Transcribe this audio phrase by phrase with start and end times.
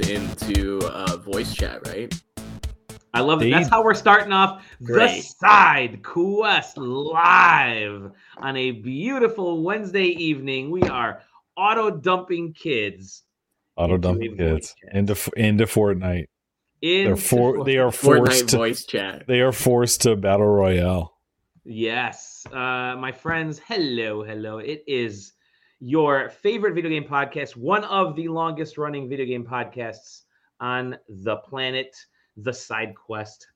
[0.00, 2.12] us into uh, voice chat, right?
[3.14, 3.50] I love it.
[3.50, 10.70] That's how we're starting off the side quest live on a beautiful Wednesday evening.
[10.70, 11.22] We are
[11.56, 13.22] auto dumping kids
[13.76, 16.26] Auto into dump a voice kids into into Fortnite.
[16.82, 19.26] in They're for they are forced Fortnite to, voice chat.
[19.26, 21.16] they are forced to battle royale.
[21.64, 23.60] Yes, uh, my friends.
[23.66, 24.58] Hello, hello.
[24.58, 25.32] It is
[25.80, 30.22] your favorite video game podcast, one of the longest running video game podcasts
[30.60, 31.94] on the planet,
[32.36, 33.46] The Side Quest.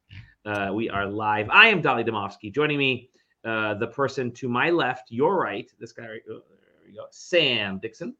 [0.44, 1.48] Uh, we are live.
[1.50, 2.52] I am Dali Domofsky.
[2.52, 3.10] Joining me,
[3.44, 6.08] uh, the person to my left, your right, this guy.
[6.08, 7.04] Right, oh, there we go.
[7.10, 8.14] Sam Dixon,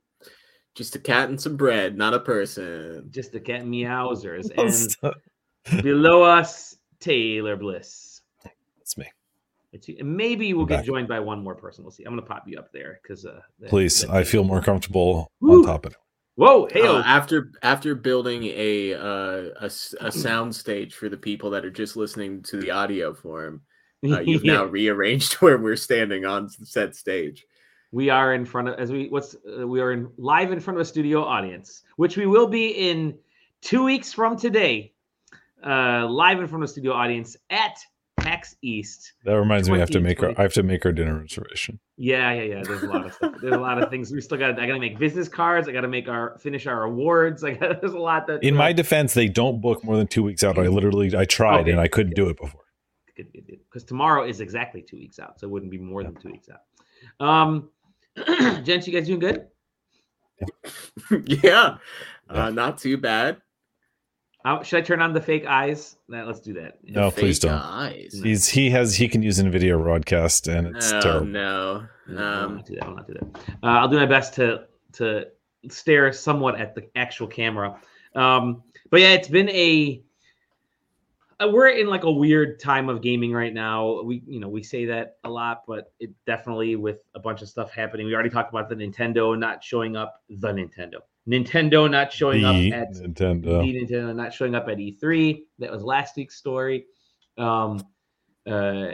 [0.74, 3.08] Just a cat and some bread, not a person.
[3.10, 4.50] just a cat meowsers,
[5.64, 8.22] and below us, Taylor Bliss.
[8.78, 9.06] That's me.
[9.72, 10.84] It's, maybe we'll I'm get back.
[10.86, 11.84] joined by one more person.
[11.84, 12.04] We'll see.
[12.04, 15.60] I'm gonna pop you up there because uh, Please, that- I feel more comfortable Woo.
[15.60, 15.98] on top of it.
[16.36, 21.16] Whoa, hey, Uh, after after building a uh, a, s- a sound stage for the
[21.16, 23.60] people that are just listening to the audio form,
[24.08, 27.44] uh, you've now rearranged where we're standing on said stage.
[27.92, 30.78] we are in front of as we what's uh, we are in live in front
[30.78, 33.18] of a studio audience, which we will be in
[33.60, 34.92] two weeks from today.
[35.64, 37.76] Uh, live in front of a studio audience at
[38.20, 39.12] PAX East.
[39.24, 41.80] That reminds me, I have to make our I have to make our dinner reservation.
[41.96, 42.62] Yeah, yeah, yeah.
[42.64, 43.34] There's a lot of stuff.
[43.40, 44.10] There's a lot of things.
[44.12, 44.58] We still got.
[44.58, 45.68] I got to make business cards.
[45.68, 47.42] I got to make our finish our awards.
[47.44, 47.80] I got.
[47.80, 48.42] There's a lot that.
[48.42, 50.58] In uh, my defense, they don't book more than two weeks out.
[50.58, 51.70] I literally I tried Okay.
[51.72, 52.62] and I couldn't do it before.
[53.16, 56.48] because tomorrow is exactly two weeks out, so it wouldn't be more than two weeks
[56.48, 57.26] out.
[57.26, 57.70] Um,
[58.64, 59.46] gents, you guys doing good?
[61.10, 61.76] yeah, Yeah.
[62.28, 63.38] Uh, not too bad.
[64.44, 65.96] Uh, should I turn on the fake eyes?
[66.08, 66.78] Nah, let's do that.
[66.82, 67.52] No, please don't.
[67.52, 68.18] Eyes.
[68.22, 71.26] He's he has he can use NVIDIA broadcast and it's Oh terrible.
[71.26, 71.86] no.
[72.08, 72.84] No, I will Um, not do that.
[72.84, 73.40] I will not do that.
[73.62, 75.26] Uh, I'll do my best to to
[75.68, 77.78] stare somewhat at the actual camera.
[78.14, 80.02] Um, but yeah, it's been a
[81.38, 84.02] uh, we're in like a weird time of gaming right now.
[84.02, 87.48] We you know we say that a lot, but it definitely with a bunch of
[87.48, 88.06] stuff happening.
[88.06, 90.22] We already talked about the Nintendo not showing up.
[90.30, 90.96] The Nintendo,
[91.28, 93.44] Nintendo not showing The up at Nintendo.
[93.64, 95.42] Nintendo not showing up at E3.
[95.58, 96.86] That was last week's story.
[97.38, 97.82] Um,
[98.48, 98.92] uh,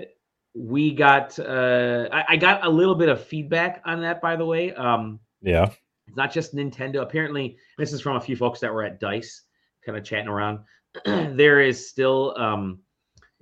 [0.54, 4.44] we got uh, I, I got a little bit of feedback on that, by the
[4.44, 4.72] way.
[4.74, 5.70] Um, Yeah.
[6.06, 7.02] it's not just Nintendo.
[7.02, 9.42] Apparently, this is from a few folks that were at Dice,
[9.84, 10.60] kind of chatting around.
[11.04, 12.80] there is still um,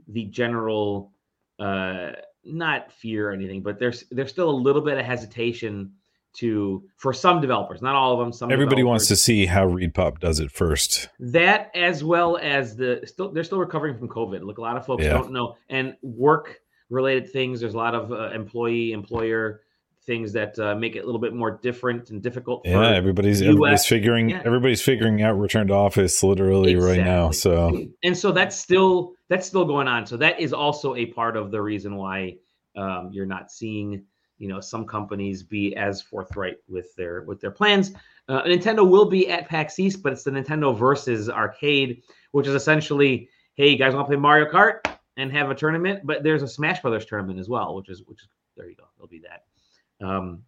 [0.09, 1.13] the general,
[1.59, 2.13] uh,
[2.45, 5.93] not fear or anything, but there's there's still a little bit of hesitation
[6.35, 8.33] to for some developers, not all of them.
[8.33, 11.09] Some Everybody wants to see how ReedPop does it first.
[11.21, 14.85] that as well as the still they're still recovering from covid look a lot of
[14.85, 15.11] folks Yeah.
[15.15, 19.61] don't know and work related things there's a lot of uh, employee employer
[20.07, 23.41] things that uh, make it a little bit more different and difficult for Yeah, everybody's
[23.41, 24.43] everybody's figuring yeah.
[24.45, 27.31] everybody's figuring out return to office literally right now.
[27.31, 31.37] So and so that's still that's still going on so that is also a part
[31.37, 32.37] of the reason why
[32.77, 34.05] um, you're not seeing
[34.45, 37.93] you know some companies be as forthright with their with their plans
[38.29, 42.55] uh, nintendo will be at pax east but it's the nintendo versus arcade which is
[42.55, 44.81] essentially hey you guys want to play mario kart
[45.17, 48.21] and have a tournament but there's a smash brothers tournament as well which is which
[48.21, 50.43] is there you go it'll be that um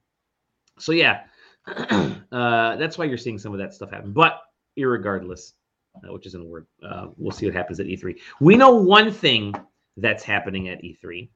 [0.78, 1.23] so yeah
[1.67, 4.43] uh that's why you're seeing some of that stuff happen but
[4.78, 5.53] irregardless
[6.05, 6.67] uh, which isn't a word.
[6.87, 8.19] Uh, we'll see what happens at E3.
[8.39, 9.55] We know one thing
[9.97, 11.31] that's happening at E3,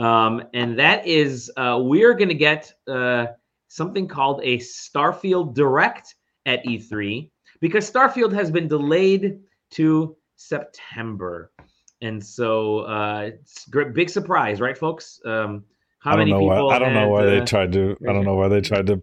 [0.00, 3.26] um, and that is uh, we're going to get uh,
[3.68, 6.14] something called a Starfield Direct
[6.46, 7.30] at E3
[7.60, 9.40] because Starfield has been delayed
[9.72, 11.52] to September,
[12.00, 15.20] and so uh, it's great, big surprise, right, folks?
[15.24, 15.64] Um,
[15.98, 16.66] how I don't many know people?
[16.68, 18.62] why I don't know had, why they uh, tried to I don't know why they
[18.62, 19.02] tried to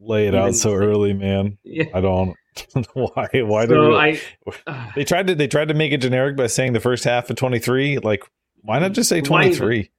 [0.00, 1.56] lay it out so early, man.
[1.62, 1.84] Yeah.
[1.94, 2.34] I don't
[2.74, 4.20] know why why so I.
[4.96, 7.36] they tried to they tried to make it generic by saying the first half of
[7.36, 8.24] 23 like
[8.62, 9.90] why not just say 23 They-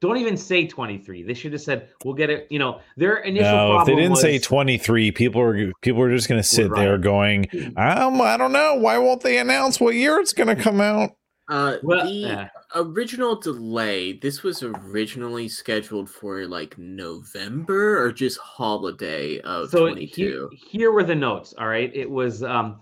[0.00, 1.22] Don't even say 23.
[1.22, 2.46] They should have said, we'll get it.
[2.50, 6.28] You know, their initial no if they didn't say 23 people are people are just
[6.28, 6.80] going to sit right.
[6.80, 7.46] there going
[7.76, 11.16] um, i don't know why won't they announce what year it's going to come out
[11.48, 12.48] uh, Well, the yeah.
[12.74, 14.14] original delay.
[14.14, 20.90] This was originally scheduled for like November or just holiday of so twenty here, here
[20.90, 21.54] were the notes.
[21.56, 21.90] All right.
[21.94, 22.80] It was, um,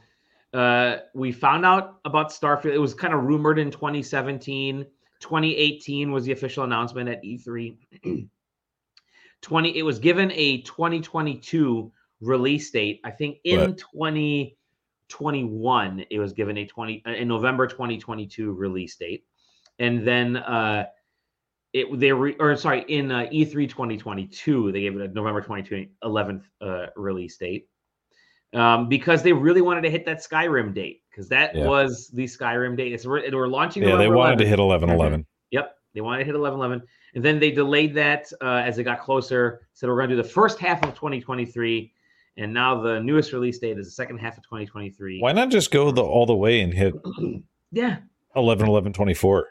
[0.54, 2.72] uh, we found out about Starfield.
[2.72, 4.86] It was kind of rumored in 2017.
[5.24, 7.78] 2018 was the official announcement at E E3.
[9.40, 11.90] 20, it was given a 2022
[12.20, 13.00] release date.
[13.04, 13.76] I think in Right.
[13.76, 19.24] 2021, it was given a 20 uh, in November 2022 release date.
[19.78, 20.84] And then uh
[21.72, 25.88] it they re, or sorry, in uh, E3 2022, they gave it a November 22
[26.04, 27.66] 11th uh, release date.
[28.54, 31.66] Um, because they really wanted to hit that Skyrim date because that Yeah.
[31.66, 32.92] was the Skyrim date.
[32.92, 33.82] It's, we're, we're launching.
[33.82, 35.26] Yeah, they wanted to hit 11 11.
[35.50, 36.82] Yep, they wanted to hit 11 11.
[37.14, 39.60] And then they delayed that uh, as it got closer.
[39.74, 41.92] Said we're going to do the first half of 2023.
[42.36, 45.20] And now the newest release date is the second half of 2023.
[45.20, 46.94] Why not just go the all the way and hit
[47.72, 47.98] Yeah.
[48.34, 49.46] 11 11 24?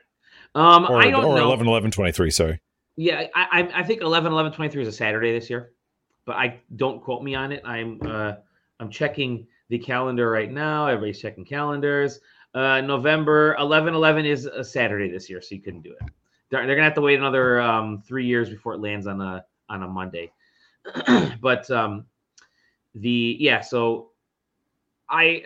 [0.55, 1.45] Um, Or, I don't or know.
[1.45, 2.61] 11 11 23, sorry.
[2.95, 5.71] Yeah, I, I I think 11 11 23 is a Saturday this year,
[6.25, 7.61] but I don't quote me on it.
[7.65, 8.33] I'm uh
[8.79, 10.87] I'm checking the calendar right now.
[10.87, 12.19] Everybody's checking calendars.
[12.53, 16.09] Uh, November 11 11 is a Saturday this year, so you couldn't do it.
[16.49, 19.43] They're, they're gonna have to wait another um, three years before it lands on a
[19.69, 20.31] on a Monday.
[21.41, 22.05] but um,
[22.93, 24.11] the yeah, so
[25.09, 25.43] I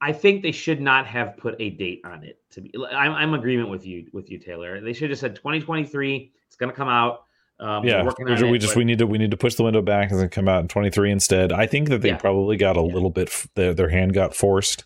[0.00, 2.38] I think they should not have put a date on it.
[2.50, 4.80] To be, I'm I'm agreement with you with you Taylor.
[4.80, 6.32] They should have said 2023.
[6.46, 7.24] It's gonna come out.
[7.60, 9.64] Um, yeah, working we, it, just but- we need to we need to push the
[9.64, 11.52] window back and then come out in 23 instead.
[11.52, 12.16] I think that they Yeah.
[12.16, 12.94] probably got a Yeah.
[12.94, 14.84] little bit their, their hand got forced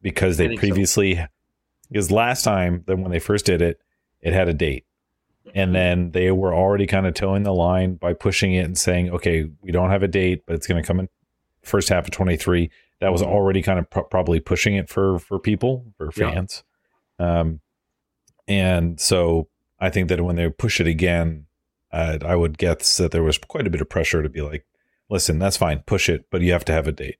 [0.00, 0.66] because they think so.
[0.66, 1.20] previously
[1.90, 3.78] because last time then when they first did it,
[4.22, 4.86] it had a date.
[5.46, 5.58] Mm-hmm.
[5.58, 9.10] And then they were already kind of toeing the line by pushing it and saying,
[9.10, 11.10] "Okay, we don't have a date, but it's going to come in
[11.62, 13.26] first half of 23." That was Mhm.
[13.26, 16.30] already kind of pro- probably pushing it for for people for Yeah.
[16.32, 16.64] fans.
[17.18, 17.60] Um,
[18.48, 19.48] and so
[19.78, 21.46] I think that when they push it again,
[21.94, 24.66] uh, I would guess that there was quite a bit of pressure to be like,
[25.08, 27.16] "Listen, that's fine, push it, but you have to have a date."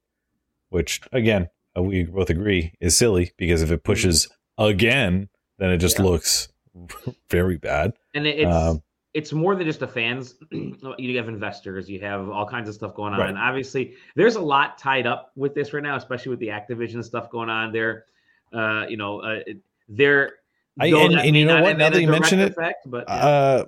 [0.71, 4.29] Which again, uh, we both agree is silly because if it pushes
[4.59, 5.29] again,
[5.59, 6.05] then it just Yeah.
[6.07, 6.49] looks
[7.31, 7.93] very bad.
[8.15, 8.83] and it's Um,
[9.13, 10.35] it's more than just the fans.
[10.51, 13.29] you have investors, you have all kinds of stuff going on, Right.
[13.29, 17.05] and obviously there's a lot tied up with this right now, especially with the Activision
[17.05, 18.07] stuff going on there.
[18.53, 19.41] Uh, you know, uh,
[19.89, 20.33] they're
[20.81, 21.79] I- and- and you know what?
[21.79, 23.15] Now that you mention direct it, effect, but yeah.
[23.15, 23.65] uh,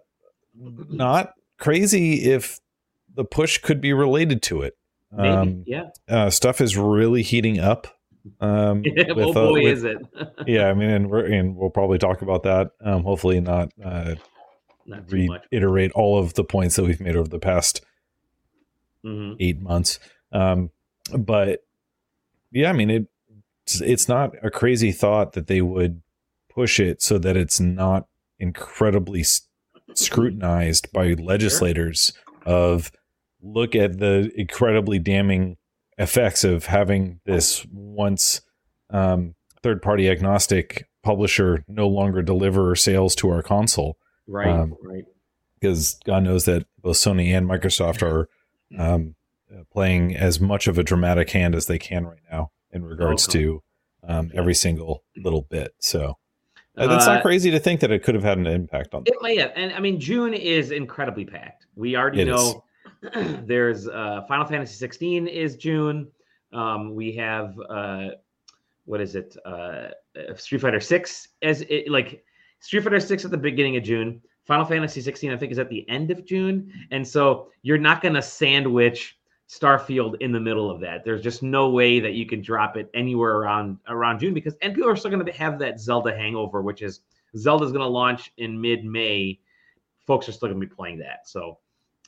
[0.91, 2.61] not crazy if
[3.15, 4.77] the push could be related to it.
[5.11, 5.91] maybe, Um, yeah.
[6.09, 7.87] uh, stuff is really heating up.
[8.41, 9.99] Um, oh with, uh, boy, with- is it?
[10.47, 12.73] yeah, I mean, and we're and we'll probably talk about that.
[12.81, 14.17] Um, hopefully, not uh,
[14.85, 17.85] Not reiterate all of the points that we've made over the past
[19.03, 19.99] hmm eight months.
[20.33, 20.71] Um,
[21.17, 21.65] but
[22.51, 23.07] yeah, I mean, it
[23.65, 26.03] it's, it's not a crazy thought that they would
[26.49, 28.07] push it so that it's not
[28.39, 29.23] incredibly
[29.99, 32.13] scrutinized by legislators.
[32.45, 32.93] Of
[33.43, 35.57] look at the incredibly damning
[35.99, 38.41] effects of having this once
[38.91, 43.97] um, third party agnostic publisher no longer deliver sales to our console
[44.29, 45.05] Right, Um, right.
[45.61, 48.29] because God knows that both Sony and Microsoft are
[48.79, 49.15] um,
[49.53, 53.29] uh, playing as much of a dramatic hand as they can right now in regards
[53.29, 53.39] Okay.
[53.41, 53.63] to
[54.05, 55.75] um, every single little bit.
[55.79, 56.17] So
[56.77, 59.03] uh, that's not crazy to think that it could have had an impact on.
[59.07, 61.67] It may have, and I mean June is incredibly packed.
[61.75, 62.65] We already It know
[63.45, 66.09] there's uh, Final Fantasy 16 is June.
[66.53, 68.09] Um, we have uh,
[68.85, 69.37] what is it?
[69.45, 72.25] Uh, uh, Street Fighter 6 as it like
[72.61, 74.21] Street Fighter 6 at the beginning of June.
[74.45, 78.01] Final Fantasy 16 I think is at the end of June, and so you're not
[78.01, 81.05] going to sandwich Starfield in the middle of that.
[81.05, 84.75] There's just no way that you can drop it anywhere around around June because and
[84.75, 87.01] people are still going to have that Zelda hangover, which is
[87.37, 89.39] Zelda's going to launch in mid-May.
[90.07, 91.29] Folks are still going to be playing that.
[91.29, 91.59] So,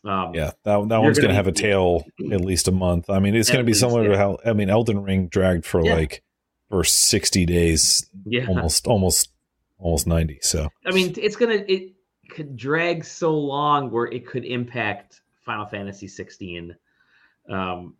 [0.04, 3.10] um, Yeah, that, that one's going gonna have a tail at least a month.
[3.10, 4.08] I mean, it's going to be least, similar yeah.
[4.10, 5.94] to how I mean, Elden Ring dragged for Yeah.
[5.94, 6.22] like
[6.68, 8.46] for sixty days, yeah.
[8.46, 9.30] almost, almost,
[9.78, 10.38] almost ninety.
[10.42, 11.92] So I mean, it's gonna it
[12.28, 16.76] could drag so long where it could impact Final Fantasy 16.
[17.48, 17.94] Um,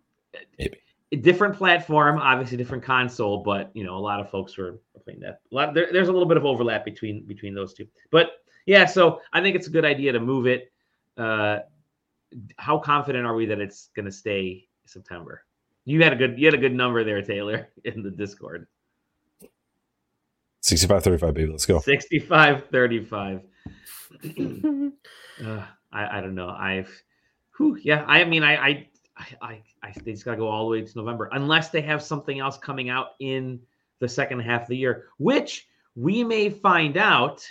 [0.58, 0.78] Maybe.
[1.22, 5.40] different platform, obviously different console, but you know, a lot of folks were playing that.
[5.50, 7.86] A lot there, there's a little bit of overlap between between those two.
[8.10, 8.32] But
[8.66, 10.72] yeah, so I think it's a good idea to move it.
[11.16, 11.60] Uh,
[12.56, 15.44] how confident are we that it's going to stay September?
[15.84, 18.66] You had a good you had a good number there, Taylor, in the Discord.
[20.60, 23.40] 65 35 baby let's go 65 35
[25.44, 25.62] uh,
[25.92, 26.90] I, I don't know i've
[27.56, 30.70] whew, yeah i mean i i i, I, I they just gotta go all the
[30.70, 33.60] way to november unless they have something else coming out in
[34.00, 37.46] the second half of the year which we may find out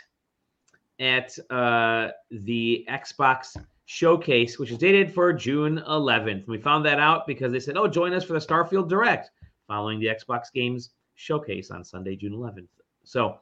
[0.99, 3.55] at uh, the xbox
[3.85, 7.87] showcase which is dated for june 11th we found that out because they said oh
[7.87, 9.31] join us for the starfield direct
[9.67, 12.67] following the xbox games showcase on sunday june 11th
[13.03, 13.39] so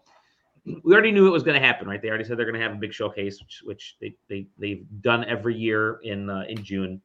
[0.65, 2.01] we already knew it was going to happen, right?
[2.01, 4.85] They already said they're going to have a big showcase, which, which they, they they've
[5.01, 7.01] done every year in uh, in June.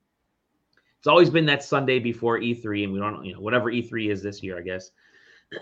[1.00, 4.23] It's always been that Sunday before E3, and we don't, you know, whatever E3 is
[4.23, 4.90] this year, I guess.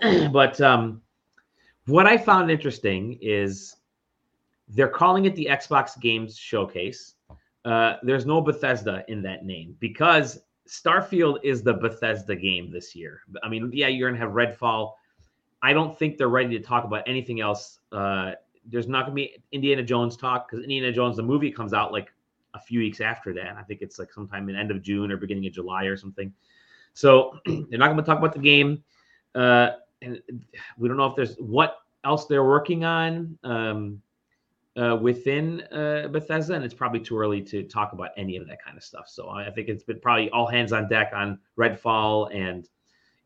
[0.33, 1.01] but um,
[1.85, 3.77] what I found interesting is
[4.67, 7.15] they're calling it the Xbox Games Showcase.
[7.63, 13.21] Uh, there's no Bethesda in that name because Starfield is the Bethesda game this year.
[13.41, 14.91] I mean, yeah, you're gonna have Redfall.
[15.61, 17.79] I don't think they're ready to talk about anything else.
[17.93, 18.33] Uh,
[18.65, 22.11] there's not gonna be Indiana Jones talk because Indiana Jones the movie comes out like
[22.53, 23.55] a few weeks after that.
[23.57, 26.33] I think it's like sometime in end of June or beginning of July or something.
[26.93, 28.83] So they're not going to talk about the game,
[29.35, 30.21] uh, and
[30.77, 34.01] we don't know if there's what else they're working on um,
[34.77, 38.63] uh, within uh, Bethesda, and it's probably too early to talk about any of that
[38.63, 39.07] kind of stuff.
[39.07, 42.67] So I think it's been probably all hands on deck on Redfall and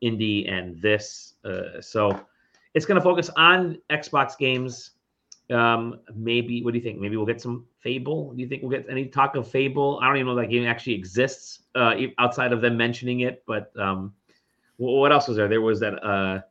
[0.03, 1.35] Indie and this.
[1.45, 2.25] Uh, so
[2.73, 4.91] it's going to focus on Xbox games.
[5.53, 6.99] Um, maybe what do you think?
[6.99, 8.33] Maybe we'll get some Fable.
[8.33, 9.99] Do you think we'll get any talk of Fable?
[10.01, 13.43] I don't even know that game actually exists uh, outside of them mentioning it.
[13.45, 14.13] But um,
[14.77, 15.47] what else was there?
[15.47, 16.41] There was that uh,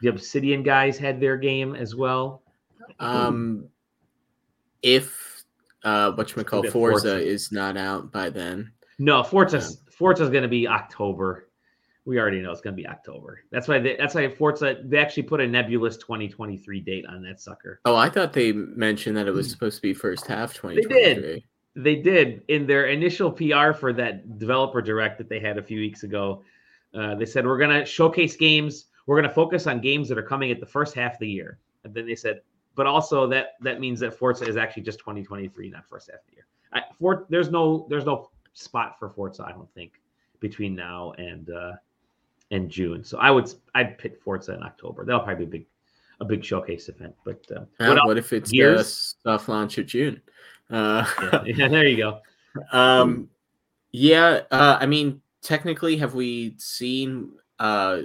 [0.00, 2.42] the Obsidian guys had their game as well.
[2.98, 3.68] Um,
[4.82, 5.44] if
[5.84, 8.72] uh, what you call Forza, Forza is not out by then.
[8.98, 11.47] No, Forza's Forza's going to be October
[12.08, 13.42] we already know it's going to be October.
[13.50, 17.38] That's why they, that's why Forza they actually put a nebulous 2023 date on that
[17.38, 17.80] sucker.
[17.84, 19.50] Oh, I thought they mentioned that it was hmm.
[19.50, 20.88] supposed to be first half 2023.
[20.88, 21.42] They did.
[21.76, 25.80] They did in their initial PR for that developer direct that they had a few
[25.80, 26.42] weeks ago.
[26.94, 28.86] Uh, they said we're going to showcase games.
[29.04, 31.28] We're going to focus on games that are coming at the first half of the
[31.28, 31.58] year.
[31.84, 32.40] And then they said,
[32.74, 36.26] but also that that means that Forza is actually just 2023, not first half of
[36.30, 36.46] the year.
[36.72, 40.00] I, for, there's no there's no spot for Forza, I don't think,
[40.40, 41.72] between now and uh,
[42.50, 43.04] and June.
[43.04, 45.04] So I would I'd pick Forza in October.
[45.04, 45.66] That'll probably be a big
[46.20, 47.14] a big showcase event.
[47.24, 49.16] But uh, what, what, if it's Gears?
[49.22, 50.20] the soft launch of June?
[50.70, 52.20] Uh, yeah, yeah, there you go.
[52.72, 53.28] Um,
[53.92, 57.30] yeah, uh, I mean, technically, have we seen?
[57.58, 58.00] Uh,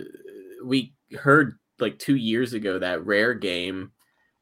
[0.64, 3.92] we heard like two years ago that rare game,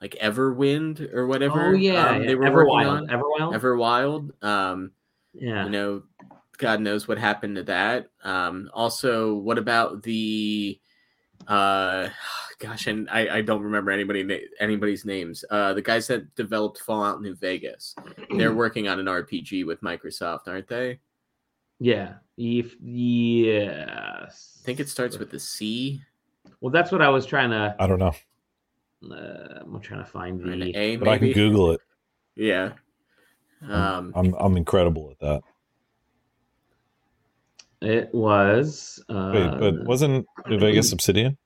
[0.02, 1.68] like Everwind or whatever.
[1.68, 2.28] Oh yeah, um, yeah.
[2.28, 2.88] they were Everwild.
[2.88, 3.08] on.
[3.08, 3.56] Everwild.
[3.56, 4.44] Everwild.
[4.44, 4.92] Um,
[5.34, 6.04] yeah, you know,
[6.62, 8.10] God knows what happened to that.
[8.24, 10.80] Um, also, what about the
[11.48, 12.08] uh
[12.60, 15.44] gosh and I, I don't remember anybody anybody's names.
[15.50, 17.96] Uh the guys that developed fallout new vegas.
[18.30, 21.00] They're working on an rpg with microsoft aren't they?
[21.80, 22.14] Yeah.
[22.38, 24.60] If yes.
[24.62, 26.00] I think it starts with the c.
[26.60, 28.14] Well that's what i was trying to i don't know.
[29.12, 31.82] uh, i'm trying to find the a, but i can google it.
[32.36, 32.74] Yeah.
[33.68, 35.42] Um I'm, I'm i'm incredible at that
[37.82, 39.04] it was.
[39.10, 41.38] Uh, Wait, but wasn't Vegas Obsidian?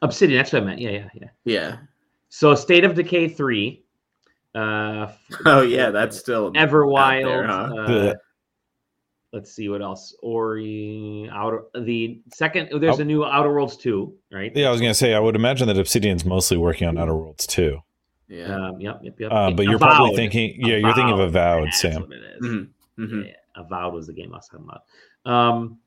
[0.00, 0.38] Obsidian.
[0.38, 0.80] That's what I meant.
[0.80, 1.28] Yeah, yeah, yeah.
[1.44, 1.76] Yeah.
[2.28, 3.84] So State of Decay three.
[4.54, 5.12] Uh,
[5.46, 7.24] oh yeah, that's still Everwild.
[7.24, 7.74] There, huh?
[7.74, 8.14] uh,
[9.32, 10.14] let's see what else.
[10.22, 12.80] Ori outer the second.
[12.80, 14.52] There's a new Outer Worlds two, right?
[14.54, 17.46] Yeah, I was gonna say I would imagine that Obsidian's mostly working on Outer Worlds
[17.46, 17.80] two.
[18.28, 18.68] Yeah.
[18.68, 19.00] Um, yep.
[19.02, 19.20] Yep.
[19.20, 19.30] Yep.
[19.30, 19.88] Uh, but you're Avowed.
[19.88, 20.82] probably thinking, yeah, Avowed.
[20.82, 22.02] you're thinking of Avowed, That's Sam.
[22.42, 23.02] Mm-hmm.
[23.02, 23.22] Mm-hmm.
[23.26, 24.84] Yeah, Avowed was the game I was talking about.
[25.24, 25.78] Um,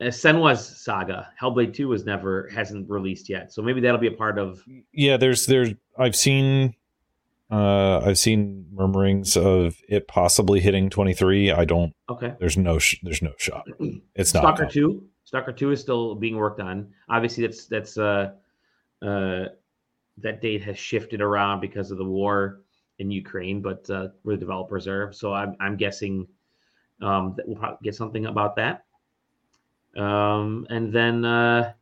[0.00, 4.38] Senua's Saga, Hellblade Two was never hasn't released yet, so maybe that'll be a part
[4.38, 4.62] of.
[4.92, 6.74] Yeah, there's there's I've seen
[7.50, 11.52] uh I've seen murmurings of it possibly hitting 23.
[11.52, 11.94] I don't.
[12.10, 12.34] Okay.
[12.38, 13.66] There's no sh- there's no shot.
[14.14, 14.42] It's not.
[14.42, 15.04] Stalker Two.
[15.24, 16.92] Stalker Two is still being worked on.
[17.08, 18.32] Obviously, that's that's uh
[19.00, 19.44] uh
[20.18, 22.60] that date has shifted around because of the war
[22.98, 25.12] in Ukraine, but uh, where the developers are.
[25.12, 26.26] So I'm I'm guessing
[27.00, 28.84] um, that we'll probably get something about that.
[29.96, 31.72] Um, and then uh,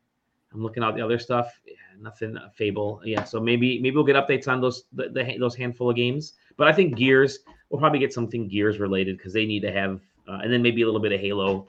[0.53, 1.53] I'm looking at the other stuff.
[1.67, 3.01] Yeah, nothing uh, Fable.
[3.05, 6.35] Yeah, so maybe maybe we'll get updates on those the, the those handful of games.
[6.57, 7.41] But I think Gears
[7.75, 10.83] we'll probably get something Gears related because they need to have, uh, and then maybe
[10.83, 11.67] a little bit of Halo.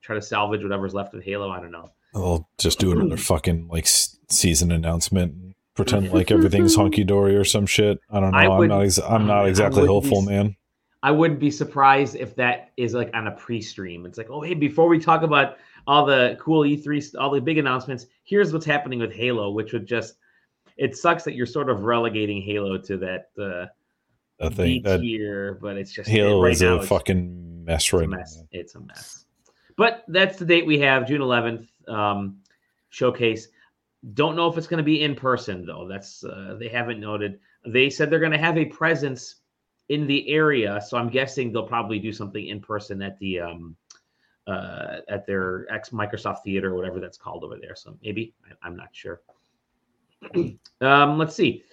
[0.00, 1.50] Try to salvage whatever's left of Halo.
[1.50, 1.90] I don't know.
[2.14, 5.56] I'll just do another fucking like season announcement.
[5.74, 7.98] Pretend like everything's hunky dory or some shit.
[8.10, 8.38] I don't know.
[8.38, 8.82] I am not.
[8.82, 10.56] Ex- I'm not exactly hopeful, be, man.
[11.02, 14.04] I wouldn't be surprised if that is like on a pre-stream.
[14.04, 17.58] It's like, oh hey, before we talk about all the cool E3, all the big
[17.58, 20.14] announcements, here's what's happening with Halo, which would just
[20.76, 23.66] it sucks that you're sort of relegating Halo to that uh
[24.40, 28.04] I think that tier, but it's just Halo right is now, a fucking mess right
[28.04, 28.36] it's mess.
[28.36, 28.42] now.
[28.52, 29.24] It's a mess.
[29.76, 32.38] But that's the date we have, June 11th, um,
[32.90, 33.48] showcase.
[34.14, 35.86] Don't know if it's going to be in person though.
[35.88, 37.38] That's uh, they haven't noted.
[37.66, 39.36] They said they're going to have a presence
[39.88, 40.80] in the area.
[40.86, 43.76] So I'm guessing they'll probably do something in person at the um,
[44.46, 47.74] uh, at their ex Microsoft Theater or whatever that's called over there.
[47.76, 49.20] So maybe I, am not sure.
[50.80, 51.64] um, let's see.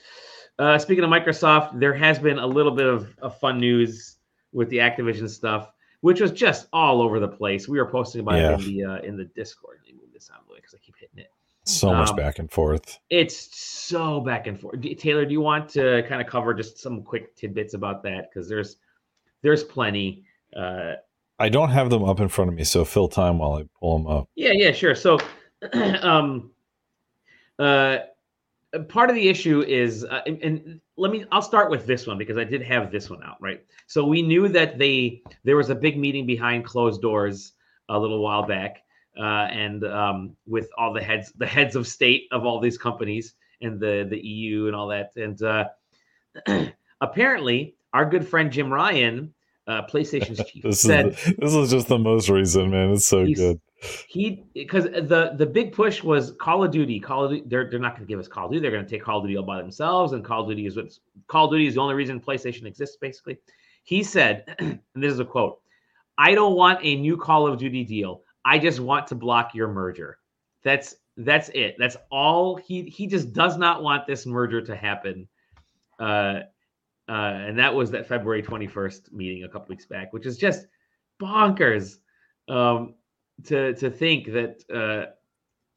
[0.60, 4.18] Uh, speaking of Microsoft, there has been a little bit of, of, fun news
[4.54, 5.70] with the Activision stuff,
[6.00, 7.68] which was just all over the place.
[7.68, 8.54] We were posting about yeah.
[8.54, 9.80] it in the uh, in the Discord.
[9.86, 11.32] Let me move this out of the way because I keep hitting it.
[11.66, 13.00] So much um, back and forth.
[13.10, 14.82] It's so back and forth.
[15.00, 18.30] Taylor, do you want to kind of cover just some quick tidbits about that?
[18.30, 18.78] Because there's
[19.42, 20.26] there's plenty.
[20.56, 20.94] Uh,
[21.40, 23.98] I don't have them up in front of me, so fill time while I pull
[23.98, 24.30] them up.
[24.36, 24.96] Yeah, yeah, sure.
[24.96, 25.20] So,
[25.74, 26.52] um,
[27.60, 27.98] uh,
[28.88, 32.18] part of the issue is, uh, and, and, let me, I'll start with this one
[32.18, 33.62] because I did have this one out, right?
[33.86, 37.52] So we knew that they there was a big meeting behind closed doors
[37.90, 38.85] a little while back,
[39.18, 43.36] uh, and um, with all the heads, the heads of state of all these companies
[43.62, 45.66] and the the EU and all that, and uh,
[47.02, 49.34] apparently our good friend Jim Ryan
[49.68, 52.92] uh, PlayStation's chief this said, is the, "This is just the most recent, man.
[52.92, 53.60] It's so good."
[54.08, 57.00] He because the the big push was Call of Duty.
[57.00, 58.62] Call of Duty, they're they're not going to give us Call of Duty.
[58.62, 60.76] They're going to take Call of Duty all by themselves, and Call of Duty is
[60.76, 62.98] what Call of Duty is the only reason PlayStation exists.
[63.00, 63.38] Basically,
[63.84, 65.62] he said, and this is a quote:
[66.18, 68.22] "I don't want a new Call of Duty deal.
[68.46, 70.20] I just want to block your merger."
[70.64, 71.76] That's that's it.
[71.78, 75.28] That's all he he just does not want this merger to happen.
[76.00, 76.42] Uh,
[77.08, 80.66] uh, and that was that February 21st meeting a couple weeks back, which is just
[81.22, 81.98] bonkers
[82.50, 82.96] um,
[83.46, 84.64] to to think that.
[84.74, 85.12] Uh,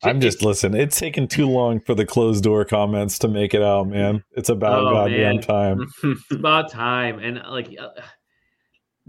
[0.02, 0.75] I'm just listen.
[0.75, 4.22] It's taken too long for the closed door comments to make it out, man.
[4.30, 5.40] It's about oh, goddamn man.
[5.40, 5.88] time.
[6.04, 8.00] it's about time, and like uh,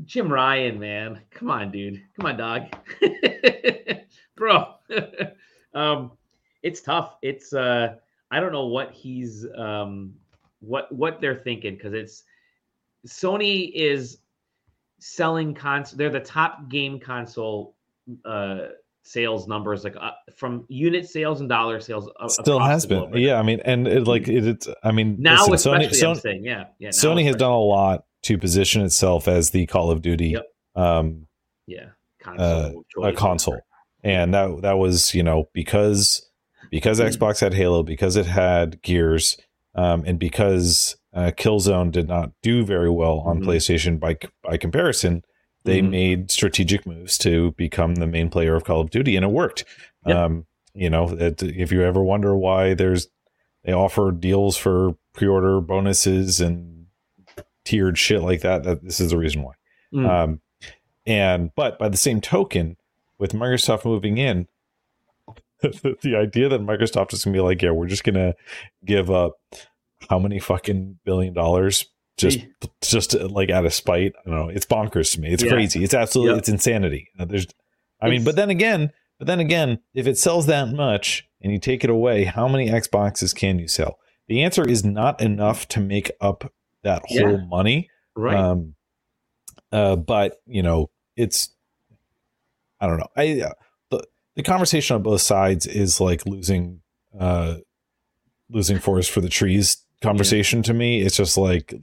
[0.06, 2.64] Jim Ryan, man, come on, dude, come on, dog,
[4.36, 4.76] bro.
[5.74, 6.12] um,
[6.64, 7.16] it's tough.
[7.22, 7.96] It's uh,
[8.32, 10.14] I don't know what he's um
[10.60, 12.24] what what they're thinking because it's
[13.08, 14.20] Sony is
[15.00, 17.76] selling cons They're the top game console
[18.26, 18.68] uh,
[19.04, 22.10] sales numbers, like uh, from unit sales and dollar sales.
[22.28, 23.40] Still has been, yeah.
[23.40, 24.68] I mean, and it, like it, it's.
[24.84, 26.90] I mean, now listen, Sony, Sony, saying, yeah, yeah.
[26.90, 30.46] Sony has done a lot to position itself as the Call of Duty, yep.
[30.76, 31.28] um,
[31.68, 31.90] yeah,
[32.22, 33.62] console uh, a console,
[34.04, 36.30] and that that was you know because
[36.72, 37.10] because mm-hmm.
[37.10, 39.38] Xbox had Halo, because it had Gears
[39.76, 43.50] um, and because uh, Killzone did not do very well on mm-hmm.
[43.50, 45.24] PlayStation by by comparison,
[45.64, 45.92] they mm-hmm.
[45.92, 49.66] made strategic moves to become the main player of Call of Duty, and it worked.
[50.06, 50.16] Yep.
[50.18, 53.08] Um, you know, it, if you ever wonder why there's
[53.64, 56.79] they offer deals for pre-order bonuses and
[57.66, 59.54] tiered shit like that, that this is the reason why.
[59.94, 60.10] Mm.
[60.10, 60.42] Um,
[61.06, 62.78] and but by the same token,
[63.18, 64.48] with Microsoft moving in,
[65.62, 68.34] the idea that Microsoft is gonna be like, yeah, we're just gonna
[68.86, 69.34] give up
[70.10, 71.86] how many fucking billion dollars
[72.18, 72.40] just
[72.82, 74.14] just like out of spite.
[74.26, 74.50] I don't know.
[74.50, 75.32] It's bonkers to me.
[75.32, 75.52] It's yeah.
[75.52, 75.84] crazy.
[75.84, 76.40] It's absolutely yep.
[76.40, 77.10] it's insanity.
[77.18, 77.48] Uh, there's,
[78.02, 81.60] I mean, but then again, but then again, if it sells that much and you
[81.60, 84.00] take it away, how many Xboxes can you sell?
[84.28, 87.46] The answer is not enough to make up that whole yeah.
[87.46, 87.90] money.
[88.16, 88.36] Right.
[88.36, 88.76] Um,
[89.72, 91.50] uh, but you know, it's
[92.80, 93.10] I don't know.
[93.16, 93.54] I uh,
[94.40, 96.80] the conversation on both sides is like losing
[97.20, 97.56] uh
[98.50, 100.64] losing forest for the trees conversation yeah.
[100.64, 101.74] to me it's just like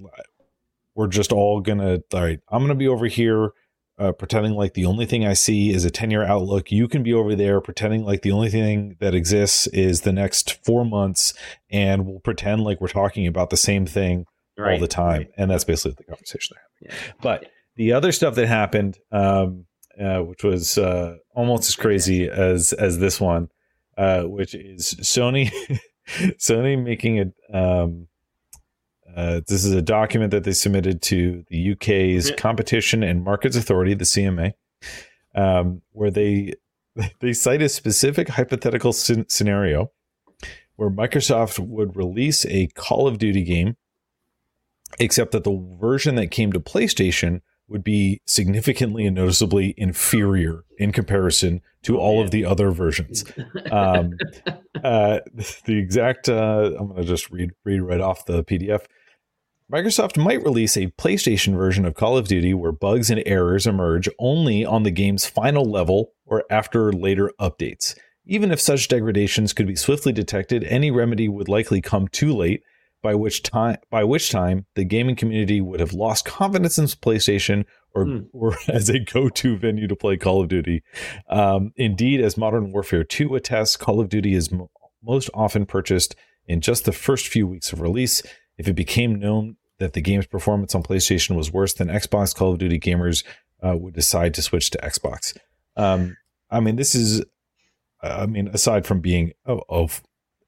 [0.94, 3.50] we're just all gonna all right i'm gonna be over here
[3.98, 7.02] uh, pretending like the only thing i see is a 10 year outlook you can
[7.02, 11.34] be over there pretending like the only thing that exists is the next four months
[11.68, 14.24] and we'll pretend like we're talking about the same thing
[14.58, 14.74] right.
[14.74, 15.30] all the time right.
[15.36, 17.12] and that's basically the conversation they're having yeah.
[17.20, 19.66] but the other stuff that happened um
[20.00, 23.48] uh, which was uh, almost as crazy as as this one,
[23.96, 25.50] uh, which is Sony
[26.08, 28.08] Sony making a um,
[29.16, 33.94] uh, this is a document that they submitted to the UK's Competition and Markets Authority,
[33.94, 34.52] the CMA,
[35.34, 36.52] um, where they
[37.20, 39.90] they cite a specific hypothetical scenario
[40.76, 43.78] where Microsoft would release a Call of Duty game,
[44.98, 50.92] except that the version that came to PlayStation would be significantly and noticeably inferior in
[50.92, 53.24] comparison to oh, all of the other versions.
[53.70, 54.16] Um,
[54.84, 55.20] uh,
[55.64, 58.84] the exact, uh, I'm going to just read read right off the PDF.
[59.72, 64.08] Microsoft might release a PlayStation version of Call of Duty where bugs and errors emerge
[64.20, 67.96] only on the game's final level or after later updates.
[68.24, 72.62] Even if such degradations could be swiftly detected, any remedy would likely come too late
[73.06, 77.64] by which time by which time the gaming community would have lost confidence in PlayStation
[77.94, 78.26] or mm.
[78.32, 80.82] or as a go-to venue to play Call of Duty.
[81.30, 84.66] Um, indeed, as Modern Warfare 2 attests, Call of Duty is m-
[85.04, 86.16] most often purchased
[86.48, 88.24] in just the first few weeks of release.
[88.58, 92.54] If it became known that the game's performance on PlayStation was worse than Xbox, Call
[92.54, 93.22] of Duty gamers
[93.64, 95.36] uh, would decide to switch to Xbox.
[95.76, 96.16] Um,
[96.50, 97.24] I mean, this is,
[98.02, 99.62] I mean, aside from being oh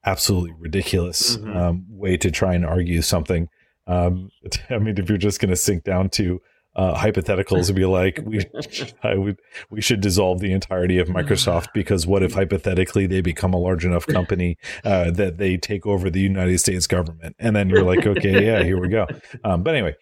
[0.05, 1.57] absolutely ridiculous mm-hmm.
[1.57, 3.49] um, way to try and argue something.
[3.87, 4.31] Um,
[4.71, 6.41] I mean, if you're just going to sink down to
[6.77, 8.45] uh, hypotheticals and be like, we,
[9.03, 13.53] I would, we should dissolve the entirety of Microsoft because what if hypothetically they become
[13.53, 17.35] a large enough company uh, that they take over the United States government?
[17.39, 19.07] And then you're like, okay, yeah, here we go.
[19.43, 19.97] Um, but anyway,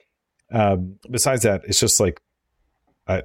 [0.52, 2.20] um, besides that, it's just like,
[3.08, 3.22] I,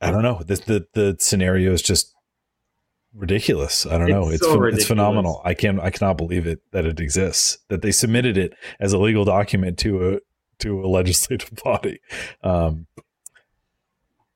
[0.00, 0.42] I don't know.
[0.44, 2.12] The the, the scenario is just
[3.14, 3.86] ridiculous.
[3.86, 4.28] I don't know.
[4.28, 5.40] It's so it's phenomenal.
[5.44, 7.58] I can I cannot believe it that it exists.
[7.68, 10.18] That they submitted it as a legal document to a
[10.60, 12.00] to a legislative body.
[12.42, 12.86] Um,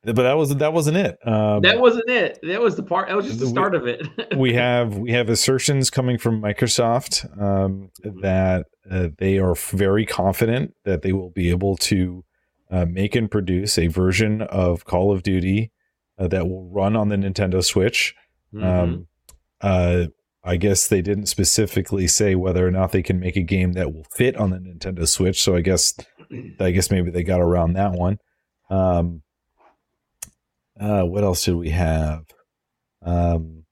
[0.05, 1.19] but that was that wasn't it.
[1.27, 2.39] Um, that wasn't it.
[2.43, 3.09] That was the part.
[3.09, 4.09] That was just the start we, of it.
[4.37, 7.91] we have we have assertions coming from Microsoft um,
[8.23, 12.25] that uh, they are very confident that they will be able to
[12.71, 15.73] uh, make and produce a version of Call of Duty
[16.19, 18.15] uh, that will run on the Nintendo Switch.
[18.55, 18.65] Mm-hmm.
[18.65, 19.07] Um,
[19.61, 20.07] uh,
[20.45, 23.93] I guess they didn't specifically say whether or not they can make a game that
[23.93, 25.43] will fit on the Nintendo Switch.
[25.43, 25.95] So I guess
[26.61, 28.19] I guess maybe they got around that one.
[28.71, 29.23] Um,
[30.79, 32.25] uh, what else did we have?
[33.03, 33.65] Um,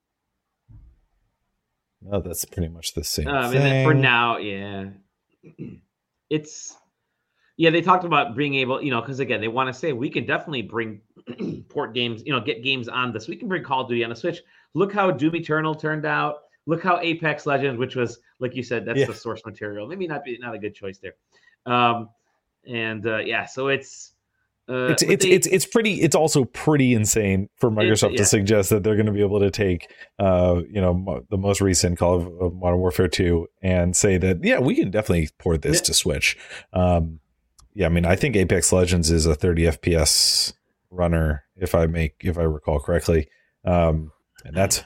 [2.02, 3.28] no, that's pretty much the same.
[3.28, 3.86] Um, thing.
[3.86, 4.86] for now, yeah,
[6.30, 6.76] it's
[7.56, 7.70] yeah.
[7.70, 10.26] They talked about being able, you know, because again, they want to say we can
[10.26, 11.00] definitely bring
[11.68, 13.28] port games, you know, get games on this.
[13.28, 14.40] We can bring Call of Duty on the Switch.
[14.74, 16.42] Look how Doom Eternal turned out.
[16.66, 19.06] Look how Apex Legends, which was like you said, that's yeah.
[19.06, 19.86] the source material.
[19.86, 21.14] Maybe not be not a good choice there.
[21.66, 22.08] Um,
[22.66, 24.12] and uh, yeah, so it's
[24.68, 26.00] uh, it's it's, they, it's it's pretty.
[26.00, 28.18] It's also pretty insane for Microsoft yeah.
[28.18, 31.36] to suggest that they're going to be able to take, uh, you know, mo- the
[31.36, 35.28] most recent Call of, of, Modern Warfare Two and say that yeah, we can definitely
[35.38, 35.82] port this yeah.
[35.82, 36.38] to Switch.
[36.72, 37.20] Um,
[37.74, 40.54] yeah, I mean, I think Apex Legends is a 30 FPS
[40.90, 43.28] runner, if I make if I recall correctly,
[43.64, 44.12] um,
[44.44, 44.82] and that's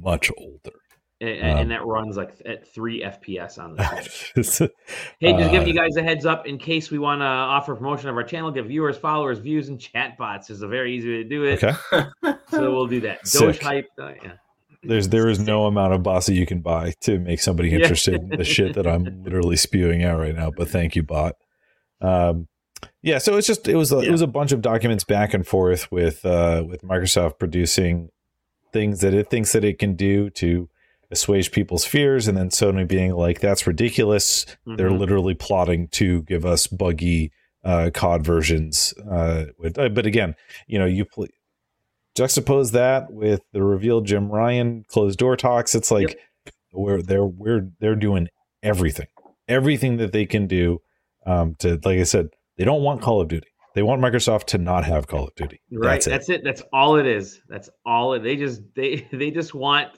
[0.00, 0.72] much older
[1.20, 3.82] and, um, and, that runs like at three FPS on the
[5.20, 7.74] hey, just giving uh, you guys a heads up in case we want to offer
[7.74, 10.50] promotion of our channel, give viewers, followers, views, and chat bots.
[10.50, 11.62] is a very easy way to do it.
[11.62, 13.22] Okay, so we'll do that.
[13.24, 13.88] Doge hype.
[13.98, 14.32] Uh, yeah.
[14.82, 18.14] There's there is no amount of bots that you can buy to make somebody interested
[18.14, 18.28] yeah.
[18.32, 20.50] in the shit that I'm literally spewing out right now.
[20.50, 21.36] But thank you, bot.
[22.00, 22.48] Um,
[23.02, 24.08] yeah, so it's just it was a, yeah.
[24.08, 28.10] it was a bunch of documents back and forth with uh, with Microsoft producing
[28.74, 30.68] things that it thinks that it can do to
[31.10, 34.76] assuage people's fears and then Sony being like that's ridiculous mm-hmm.
[34.76, 37.32] they're literally plotting to give us buggy
[37.62, 40.34] uh, COD versions uh, with, uh, but again
[40.66, 41.28] you know you pl-
[42.18, 46.54] juxtapose that with the revealed Jim Ryan closed door talks it's like yep.
[46.72, 48.28] we're they're we're they're doing
[48.62, 49.06] everything
[49.46, 50.80] everything that they can do
[51.26, 54.58] um, to like I said they don't want Call of Duty they want Microsoft to
[54.58, 55.60] not have Call of Duty.
[55.72, 56.02] Right.
[56.02, 56.10] That's it.
[56.10, 56.44] That's, it.
[56.44, 57.40] That's all it is.
[57.48, 58.20] That's all it.
[58.20, 59.90] They just they they just want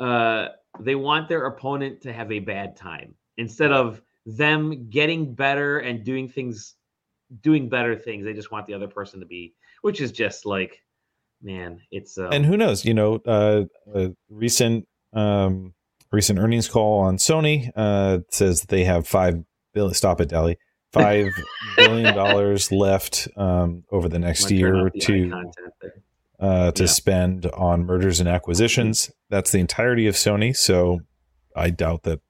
[0.00, 0.48] uh,
[0.80, 6.04] they want their opponent to have a bad time instead of them getting better and
[6.04, 6.76] doing things,
[7.42, 8.24] doing better things.
[8.24, 10.80] They just want the other person to be, which is just like,
[11.42, 12.16] man, it's.
[12.16, 12.84] Um, and who knows?
[12.84, 15.74] You know, uh, a recent um,
[16.12, 19.94] recent earnings call on Sony uh, says they have five billion.
[19.94, 20.56] Stop it, Dali.
[20.94, 21.32] Five
[21.76, 25.32] billion dollars left um, over the next year or two
[26.40, 26.88] uh, to yeah.
[26.88, 29.10] spend on mergers and acquisitions.
[29.28, 30.56] That's the entirety of Sony.
[30.56, 31.00] So
[31.54, 32.20] I doubt that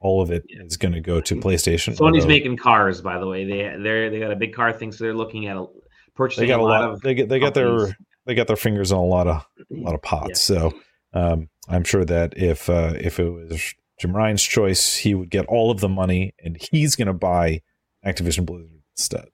[0.00, 0.62] all of it yeah.
[0.62, 1.94] is going to go to PlayStation.
[1.94, 3.44] Sony's although, making cars, by the way.
[3.44, 5.66] They they they got a big car thing, so they're looking at a,
[6.14, 6.42] purchasing.
[6.42, 7.00] They got a lot, lot of.
[7.00, 9.94] They get they got their they got their fingers on a lot of a lot
[9.94, 10.48] of pots.
[10.48, 10.58] Yeah.
[10.58, 10.72] So
[11.14, 15.46] um, I'm sure that if uh, if it was Jim Ryan's choice, he would get
[15.46, 17.62] all of the money, and he's going to buy
[18.04, 19.26] Activision Blizzard instead.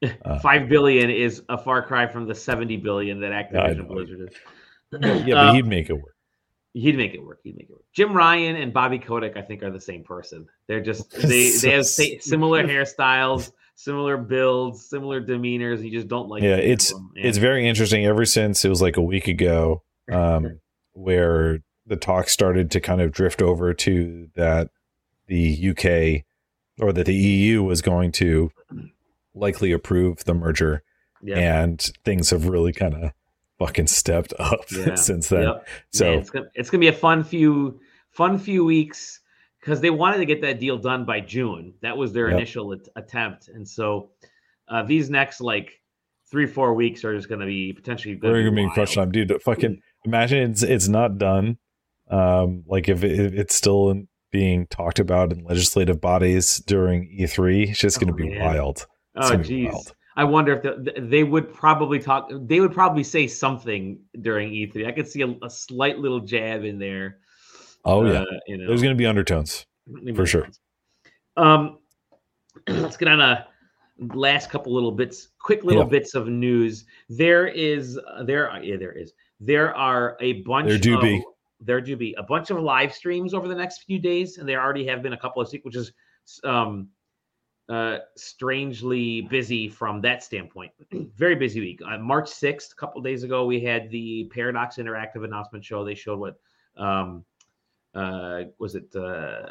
[0.24, 4.36] Uh, Five billion is a far cry from the seventy billion that Activision Blizzard is.
[4.92, 6.14] yeah, but um, he'd make it work.
[6.72, 7.40] He'd make it work.
[7.42, 7.82] He'd make it work.
[7.92, 10.46] Jim Ryan and Bobby Kotick, I think, are the same person.
[10.68, 15.82] They're just they they have similar hairstyles, similar builds, similar demeanors.
[15.82, 16.44] You just don't like.
[16.44, 18.06] Yeah, it's it's very interesting.
[18.06, 20.60] Ever since it was like a week ago, um,
[20.92, 24.70] where the talk started to kind of drift over to that
[25.26, 26.24] the UK
[26.78, 28.50] or that the EU was going to
[29.34, 30.82] likely approve the merger.
[31.22, 31.36] Yep.
[31.36, 33.12] And things have really kind of
[33.58, 34.94] fucking stepped up yeah.
[34.94, 35.42] since then.
[35.42, 35.68] Yep.
[35.92, 39.20] So Man, it's, gonna, it's gonna be a fun few fun few weeks
[39.60, 41.74] because they wanted to get that deal done by June.
[41.82, 42.36] That was their yep.
[42.36, 44.10] initial at- attempt, and so
[44.68, 45.80] uh, these next like
[46.30, 48.14] three four weeks are just gonna be potentially.
[48.14, 49.42] Gonna We're gonna be crushed on, dude.
[49.42, 51.58] Fucking imagine it's it's not done.
[52.10, 53.90] Um, like if, it, if it's still
[54.30, 58.86] being talked about in legislative bodies during E3, it's just gonna oh, be wild.
[59.16, 59.92] Oh, geez.
[60.18, 62.28] I wonder if the, they would probably talk.
[62.32, 64.86] They would probably say something during E3.
[64.86, 67.18] I could see a, a slight little jab in there.
[67.84, 68.66] Oh yeah, uh, you know.
[68.66, 69.64] there's going to be undertones
[70.16, 70.48] for sure.
[71.36, 71.78] Um,
[72.68, 73.46] let's get on a
[73.98, 75.88] last couple little bits, quick little yeah.
[75.88, 76.84] bits of news.
[77.08, 80.68] There is uh, there are yeah there is there are a bunch.
[80.68, 81.24] There do of, be
[81.60, 84.62] there do be a bunch of live streams over the next few days, and there
[84.62, 85.92] already have been a couple of which is
[86.44, 86.88] um
[87.68, 90.72] uh, strangely busy from that standpoint.
[91.16, 91.80] Very busy week.
[91.86, 95.84] Uh, March 6th, a couple days ago, we had the Paradox Interactive announcement show.
[95.84, 96.40] They showed what
[96.78, 97.24] um,
[97.94, 98.94] uh, was it?
[98.96, 99.50] Uh,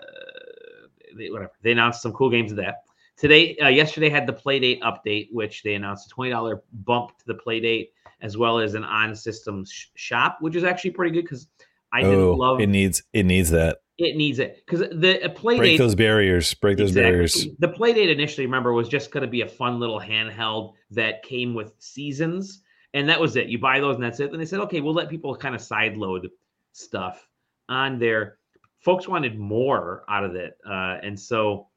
[1.16, 1.52] they, whatever.
[1.62, 2.86] They announced some cool games of that.
[3.18, 7.26] Today, uh, yesterday had the Playdate update, which they announced a twenty dollar bump to
[7.28, 7.90] the Playdate,
[8.22, 11.48] as well as an on system sh- shop, which is actually pretty good because
[11.94, 12.68] I oh, didn't love it.
[12.68, 13.80] Needs it needs that.
[13.98, 16.54] It needs it because the Playdate break those barriers.
[16.54, 17.12] Break those exactly.
[17.12, 17.48] barriers.
[17.58, 21.56] The Playdate initially, remember, was just going to be a fun little handheld that came
[21.56, 22.62] with seasons,
[22.94, 23.48] and that was it.
[23.48, 24.32] You buy those, and that's it.
[24.32, 26.30] And they said, okay, we'll let people kind of side load
[26.74, 27.28] stuff
[27.70, 28.38] on there.
[28.82, 31.68] Folks wanted more out of it, uh, and so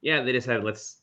[0.00, 1.02] yeah, they decided let's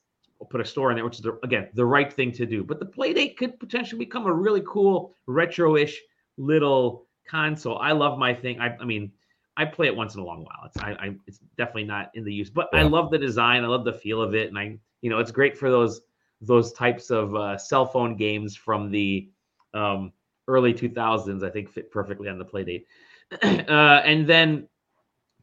[0.50, 2.64] put a store in there, which is the, again the right thing to do.
[2.64, 6.02] But the Playdate could potentially become a really cool retro-ish
[6.38, 7.78] little console.
[7.80, 8.60] I love my thing.
[8.60, 9.12] I, I mean,
[9.58, 10.66] I play it once in a long while.
[10.66, 12.80] It's I, I it's definitely not in the use, but yeah.
[12.80, 13.64] I love the design.
[13.64, 16.02] I love the feel of it, and I you know it's great for those
[16.42, 19.30] those types of uh, cell phone games from the
[19.74, 20.12] um,
[20.48, 21.44] early 2000s.
[21.44, 22.86] I think fit perfectly on the Playdate.
[23.70, 24.68] uh, and then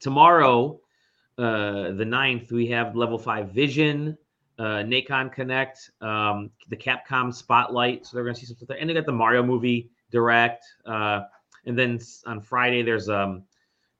[0.00, 0.80] tomorrow,
[1.38, 4.16] uh, the 9th, we have level five Vision,
[4.58, 8.06] uh, Nacon Connect, um, the Capcom Spotlight.
[8.06, 8.78] So they're going to see some stuff there.
[8.78, 10.64] And they got the Mario movie direct.
[10.84, 11.22] Uh,
[11.66, 13.44] and then on Friday, there's um,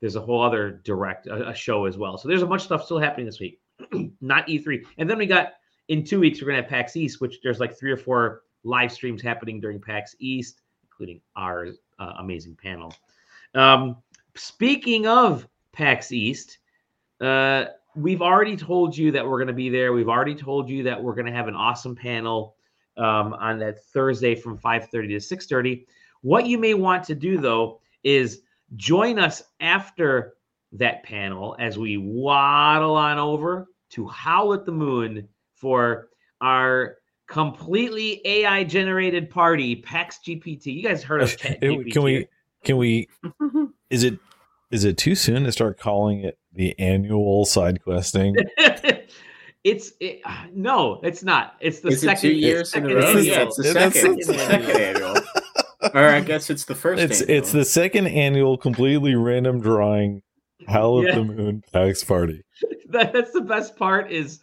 [0.01, 2.19] there's a whole other direct a, a show as well.
[2.19, 3.61] So there's a bunch of stuff still happening this week,
[4.21, 4.85] not E3.
[4.99, 5.55] And then we got
[5.89, 8.93] in two weeks we're gonna have PAX East, which there's like three or four live
[8.93, 12.95] streams happening during PAX East, including our uh, amazing panel.
[13.55, 13.97] Um,
[14.35, 16.59] speaking of PAX East,
[17.21, 19.93] uh, we've already told you that we're going to be there.
[19.93, 22.57] We've already told you that we're going to have an awesome panel
[22.97, 25.87] um, on that Thursday from 5:30 to 6:30.
[26.23, 28.41] What you may want to do though is
[28.77, 30.35] join us after
[30.73, 36.09] that panel as we waddle on over to Howl at the Moon for
[36.41, 36.97] our
[37.29, 40.67] completely AI generated party, PAX GPT.
[40.75, 41.93] You guys heard of Chat GPT?
[41.93, 42.29] Can we?
[42.65, 43.09] Can we?
[43.91, 44.19] Is it?
[44.71, 48.35] Is it too soon to start calling it the annual side questing?
[49.65, 50.23] it's it,
[50.55, 51.57] no, it's not.
[51.61, 52.31] It's the is second.
[52.31, 53.11] It two years in a row.
[53.13, 54.19] Yeah, it's the second.
[54.19, 55.12] It's the second annual.
[55.95, 57.03] or I guess it's the first.
[57.03, 57.39] It's annual.
[57.39, 60.23] it's the second annual completely random drawing
[60.69, 61.11] Howl yeah.
[61.11, 62.43] at the Moon PAX party.
[62.93, 64.41] That, that's the best part is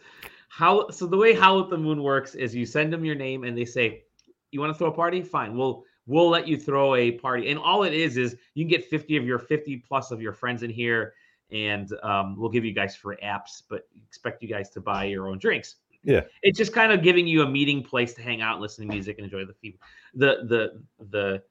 [0.48, 3.44] how so the way Howl at the Moon works is you send them your name
[3.44, 4.02] and they say,
[4.50, 5.22] You want to throw a party?
[5.22, 5.56] Fine.
[5.56, 7.48] We'll we'll let you throw a party.
[7.48, 10.32] And all it is is you can get 50 of your 50 plus of your
[10.32, 11.14] friends in here
[11.52, 15.28] and um, we'll give you guys free apps, but expect you guys to buy your
[15.28, 15.76] own drinks.
[16.02, 16.22] Yeah.
[16.42, 19.18] It's just kind of giving you a meeting place to hang out, listen to music,
[19.18, 19.54] and enjoy the
[20.14, 21.42] the the the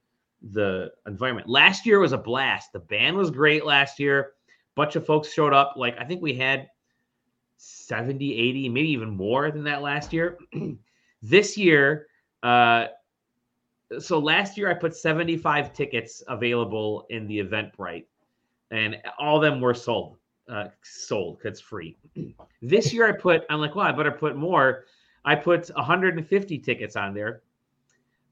[0.52, 1.48] the environment.
[1.48, 2.74] Last year was a blast.
[2.74, 4.34] The band was great last year.
[4.76, 5.74] Bunch of folks showed up.
[5.76, 6.68] Like I think we had
[7.58, 10.38] 70, 80, maybe even more than that last year.
[11.22, 12.08] this year,
[12.44, 12.88] uh
[13.98, 18.06] so last year I put 75 tickets available in the Eventbrite,
[18.70, 20.19] and all of them were sold
[20.50, 21.98] uh, sold because it's free.
[22.62, 24.86] this year I put, I'm like, well, I better put more.
[25.26, 27.44] I put 150 tickets on there.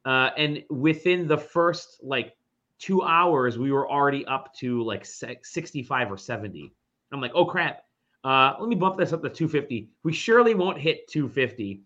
[0.05, 2.33] Uh, and within the first like
[2.79, 6.73] two hours, we were already up to like 65 or 70.
[7.11, 7.83] I'm like, oh crap.
[8.23, 9.89] Uh, let me bump this up to 250.
[10.03, 11.81] We surely won't hit 250.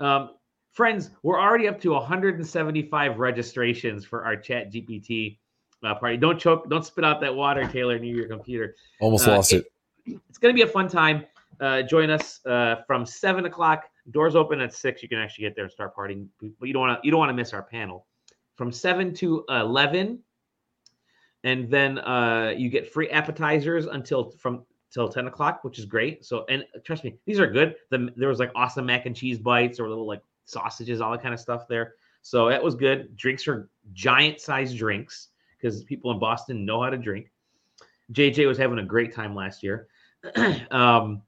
[0.00, 0.30] Um,
[0.72, 5.38] friends, we're already up to 175 registrations for our Chat GPT
[5.84, 6.16] uh, party.
[6.16, 8.74] Don't choke, don't spit out that water, Taylor, near your computer.
[9.00, 9.71] Almost uh, lost it.
[10.06, 11.26] It's going to be a fun time.
[11.60, 13.84] Uh, join us uh, from seven o'clock.
[14.10, 15.02] Doors open at six.
[15.02, 17.06] You can actually get there and start partying, but you don't want to.
[17.06, 18.06] You don't want to miss our panel
[18.56, 20.18] from seven to eleven,
[21.44, 26.24] and then uh, you get free appetizers until from till 10 o'clock, which is great.
[26.24, 27.76] So, and trust me, these are good.
[27.90, 31.22] The, there was like awesome mac and cheese bites or little like sausages, all that
[31.22, 31.94] kind of stuff there.
[32.20, 33.16] So that was good.
[33.16, 37.30] Drinks are giant size drinks because people in Boston know how to drink.
[38.12, 39.88] JJ was having a great time last year.
[40.70, 41.22] um,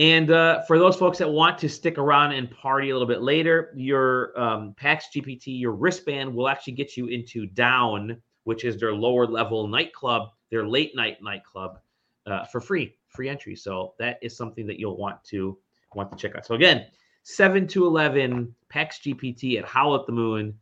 [0.00, 3.20] and uh, for those folks that want to stick around and party a little bit
[3.20, 8.80] later, your um, PAX GPT, your wristband will actually get you into Down, which is
[8.80, 11.80] their lower level nightclub, their late night nightclub,
[12.24, 13.54] uh, for free, free entry.
[13.54, 15.58] So that is something that you'll want to
[15.94, 16.46] want to check out.
[16.46, 16.86] So again,
[17.22, 20.54] seven to eleven, PAX GPT at Howl at the Moon.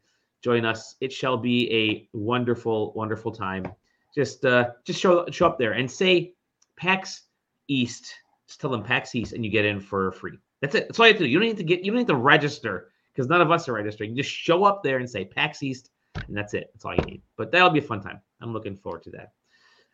[0.42, 0.96] Join us.
[1.00, 3.66] It shall be a wonderful, wonderful time.
[4.14, 6.34] Just uh, just show show up there and say
[6.76, 7.22] PAX
[7.68, 8.14] East.
[8.46, 10.38] Just tell them PAX East, and you get in for free.
[10.60, 10.88] That's it.
[10.88, 11.30] That's all you have to do.
[11.30, 11.84] You don't need to get.
[11.84, 14.16] You don't need to register because none of us are registering.
[14.16, 15.90] Just show up there and say PAX East,
[16.26, 16.70] and that's it.
[16.72, 17.22] That's all you need.
[17.36, 18.20] But that'll be a fun time.
[18.40, 19.32] I'm looking forward to that.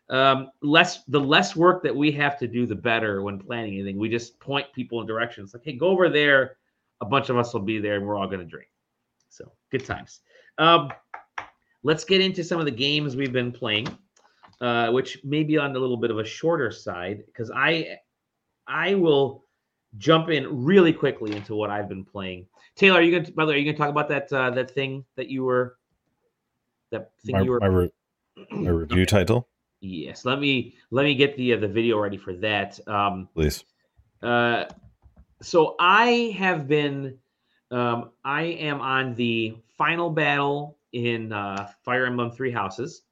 [0.09, 3.97] um, less the less work that we have to do, the better when planning anything.
[3.97, 6.57] We just point people in directions like, hey, go over there.
[7.01, 8.69] A bunch of us will be there, and we're all going to drink.
[9.29, 10.21] So good times.
[10.57, 10.89] Um,
[11.83, 13.87] let's get into some of the games we've been playing,
[14.61, 17.97] uh, which may be on a little bit of a shorter side because I
[18.67, 19.43] I will
[19.97, 22.47] jump in really quickly into what I've been playing.
[22.75, 24.31] Taylor, are you going to, by the way, are you going to talk about that
[24.33, 25.77] uh, that thing that you were
[26.91, 27.91] that thing my, you were my, re-
[28.51, 29.05] my review okay.
[29.05, 29.47] title?
[29.81, 30.25] Yes.
[30.25, 32.79] Let me let me get the uh, the video ready for that.
[32.87, 33.63] Um, Please.
[34.21, 34.65] Uh,
[35.41, 37.17] so I have been
[37.71, 43.03] um, I am on the final battle in uh, Fire Emblem Three Houses.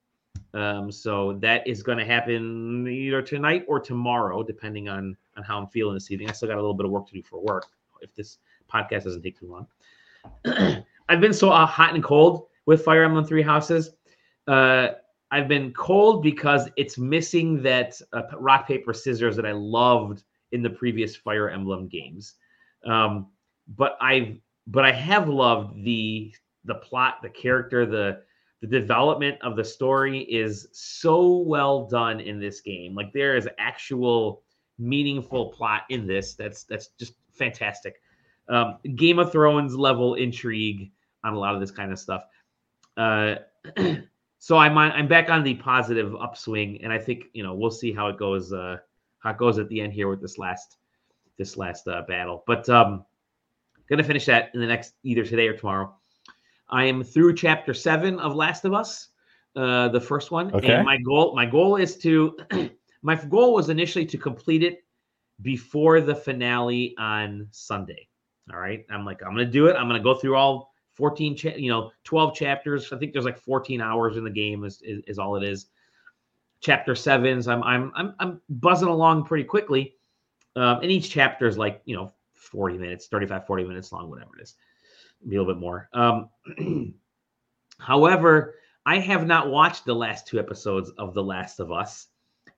[0.53, 5.57] Um, so that is going to happen either tonight or tomorrow, depending on on how
[5.57, 6.29] I'm feeling this evening.
[6.29, 7.65] I still got a little bit of work to do for work.
[8.01, 8.37] If this
[8.71, 9.49] podcast doesn't take too
[10.45, 13.91] long, I've been so uh, hot and cold with Fire Emblem Three Houses.
[14.47, 14.89] Uh,
[15.31, 20.61] I've been cold because it's missing that uh, rock paper scissors that I loved in
[20.61, 22.35] the previous Fire Emblem games.
[22.85, 23.27] Um,
[23.75, 24.37] but I've
[24.67, 26.33] but I have loved the
[26.65, 28.21] the plot, the character, the
[28.63, 32.95] the development of the story is so well done in this game.
[32.95, 34.41] Like there is actual
[34.79, 36.33] meaningful plot in this.
[36.35, 38.01] That's that's just fantastic.
[38.47, 40.91] Um, Game of Thrones level intrigue
[41.25, 42.23] on a lot of this kind of stuff.
[42.95, 43.35] Uh,
[44.39, 47.69] so I'm on, I'm back on the positive upswing, and I think you know we'll
[47.69, 48.53] see how it goes.
[48.53, 48.77] Uh,
[49.19, 50.77] how it goes at the end here with this last
[51.37, 52.43] this last uh, battle.
[52.47, 53.03] But um,
[53.89, 55.93] Gonna finish that in the next either today or tomorrow.
[56.73, 59.09] I am through chapter seven of Last of Us,
[59.55, 60.53] uh, the first one.
[60.55, 60.73] Okay.
[60.73, 62.35] And my goal, my goal is to,
[63.03, 64.83] my goal was initially to complete it
[65.43, 68.07] before the finale on Sunday.
[68.51, 68.85] All right.
[68.89, 69.75] I'm like, I'm gonna do it.
[69.75, 72.91] I'm gonna go through all 14, cha- you know, 12 chapters.
[72.91, 75.67] I think there's like 14 hours in the game is, is, is all it is.
[76.59, 77.47] Chapter sevens.
[77.47, 79.95] I'm I'm I'm I'm buzzing along pretty quickly.
[80.55, 84.31] Um, and each chapter is like, you know, 40 minutes, 35, 40 minutes long, whatever
[84.39, 84.55] it is.
[85.25, 85.89] A little bit more.
[85.93, 86.29] Um,
[87.79, 88.55] however,
[88.85, 92.07] I have not watched the last two episodes of The Last of Us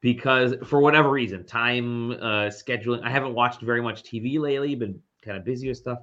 [0.02, 5.00] because, for whatever reason, time uh, scheduling, I haven't watched very much TV lately, been
[5.24, 6.00] kind of busy with stuff.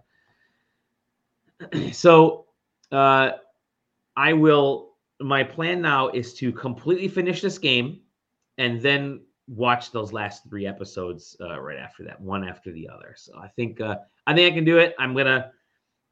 [1.92, 2.46] so,
[2.90, 3.33] uh,
[4.16, 4.90] I will.
[5.20, 8.01] My plan now is to completely finish this game
[8.59, 13.14] and then watch those last three episodes uh, right after that, one after the other.
[13.16, 13.96] So I think uh,
[14.27, 14.94] I think I can do it.
[14.98, 15.53] I'm gonna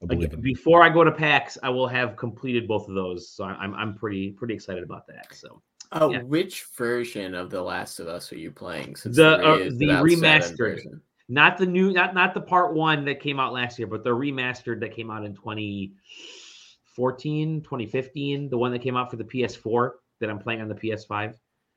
[0.02, 3.28] like, before I go to PAX, I will have completed both of those.
[3.28, 5.34] So I'm I'm pretty pretty excited about that.
[5.34, 5.60] So.
[5.92, 6.22] Oh, yeah.
[6.22, 8.94] which version of The Last of Us are you playing?
[8.94, 13.40] Since the uh, the remastered, not the new, not not the part one that came
[13.40, 18.82] out last year, but the remastered that came out in 2014, 2015, the one that
[18.82, 21.34] came out for the PS4 that I'm playing on the PS5.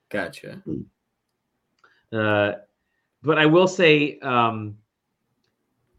[0.09, 0.61] Gotcha.
[2.11, 2.51] Uh,
[3.23, 4.77] but I will say um,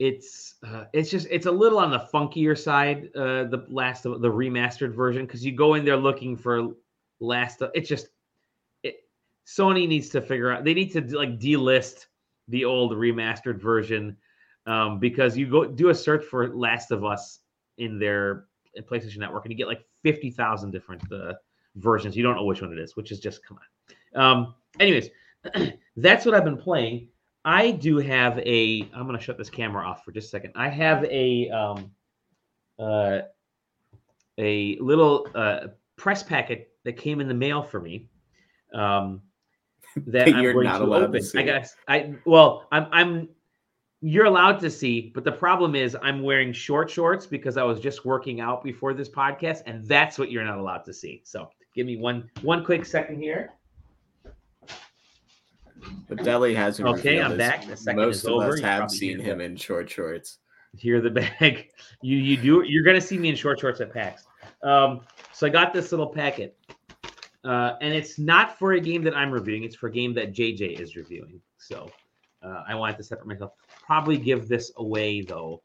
[0.05, 3.09] it's uh, it's just it's a little on the funkier side.
[3.17, 6.75] Uh, the last of the remastered version because you go in there looking for
[7.21, 7.63] last.
[7.63, 8.09] Of, it's just
[8.83, 8.97] it,
[9.47, 10.63] Sony needs to figure out.
[10.63, 12.07] They need to like delist
[12.49, 14.15] the old remastered version
[14.67, 17.41] um, because you go do a search for Last of Us
[17.79, 21.33] in their in PlayStation Network and you get like fifty thousand different uh,
[21.77, 22.15] versions.
[22.15, 23.59] You don't know which one it is, which is just come
[24.15, 24.23] on.
[24.23, 25.09] Um, anyways,
[25.97, 27.09] that's what I've been playing.
[27.45, 28.89] I do have a.
[28.95, 30.53] I'm going to shut this camera off for just a second.
[30.55, 31.91] I have a um,
[32.79, 33.21] uh,
[34.39, 38.09] a little uh, press packet that came in the mail for me.
[38.73, 39.23] Um,
[40.07, 41.23] that I'm going to open.
[41.23, 43.29] To I guess I well, I'm I'm
[44.01, 47.81] you're allowed to see, but the problem is I'm wearing short shorts because I was
[47.81, 51.23] just working out before this podcast, and that's what you're not allowed to see.
[51.25, 53.53] So give me one one quick second here.
[56.09, 57.21] But Dali has okay.
[57.21, 57.67] I'm back.
[57.67, 58.55] The second most is of over.
[58.55, 60.39] us have seen him in short shorts.
[60.77, 61.71] Here the bag.
[62.03, 62.63] You you do.
[62.67, 64.25] You're gonna see me in short shorts at PAX.
[64.63, 65.01] Um,
[65.33, 66.57] so I got this little packet,
[67.45, 69.65] uh, and it's not for a game that I'm reviewing.
[69.65, 71.41] It's for a game that JJ is reviewing.
[71.57, 71.89] So
[72.43, 73.53] uh, I wanted to separate myself.
[73.87, 75.63] Probably give this away though,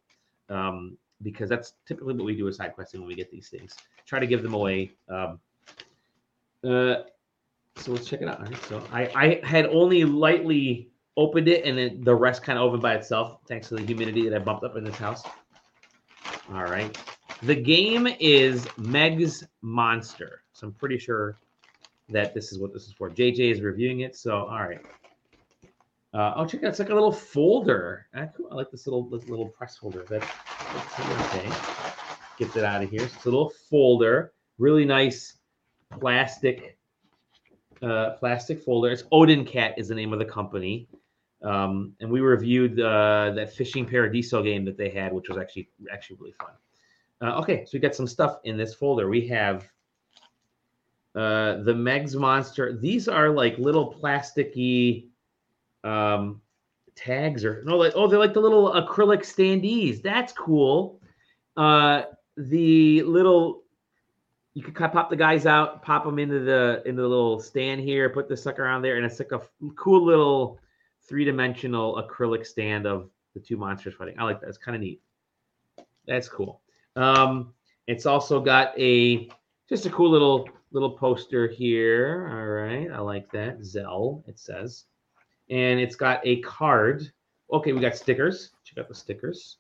[0.48, 3.76] um, because that's typically what we do with side questing when we get these things.
[4.06, 4.92] Try to give them away.
[5.10, 5.40] Um,
[6.64, 6.96] uh,
[7.78, 8.40] so let's check it out.
[8.40, 8.64] All right.
[8.66, 12.82] So I, I had only lightly opened it and then the rest kind of opened
[12.82, 15.24] by itself thanks to the humidity that I bumped up in this house.
[16.54, 16.98] All right.
[17.44, 20.44] The game is Meg's Monster.
[20.54, 21.38] So I'm pretty sure
[22.10, 23.10] that this is what this is for.
[23.10, 24.16] JJ is reviewing it.
[24.16, 24.82] So, all right.
[26.14, 26.70] Uh, oh, check out.
[26.70, 28.08] It's like a little folder.
[28.16, 30.06] Ah, I like this little this little press folder.
[30.10, 30.26] That's,
[30.74, 31.52] that's okay.
[32.40, 33.02] Get that out of here.
[33.02, 34.34] So it's a little folder.
[34.58, 35.38] Really nice
[36.00, 36.79] plastic
[37.82, 38.90] uh, plastic folder.
[38.90, 40.88] It's Odencat is the name of the company.
[41.42, 45.70] Um, and we reviewed uh, that Fishing Paradiso game that they had, which was actually
[45.92, 46.52] actually really fun.
[47.22, 49.10] Uh, okay, so we got some stuff in this folder.
[49.10, 49.64] We have
[51.16, 52.78] uh, the Megs Monster.
[52.78, 55.08] These are like little plasticky
[55.84, 56.42] um,
[56.96, 60.02] tags, or no, like oh, they're like the little acrylic standees.
[60.02, 61.00] That's cool.
[61.56, 62.04] Uh,
[62.38, 63.64] the little
[64.54, 68.10] you could pop the guys out, pop them into the into the little stand here,
[68.10, 69.42] put the sucker on there, and it's like a
[69.76, 70.60] cool little
[71.08, 74.16] three dimensional acrylic stand of the two monsters fighting.
[74.20, 74.48] I like that.
[74.48, 75.02] It's kind of neat.
[76.08, 76.62] That's cool.
[76.96, 77.54] Um,
[77.88, 79.30] it's also got a
[79.68, 82.28] just a cool little little poster here.
[82.32, 83.64] All right, I like that.
[83.64, 84.86] Zell, it says,
[85.50, 87.12] and it's got a card.
[87.52, 88.52] Okay, we got stickers.
[88.64, 89.58] Check out the stickers.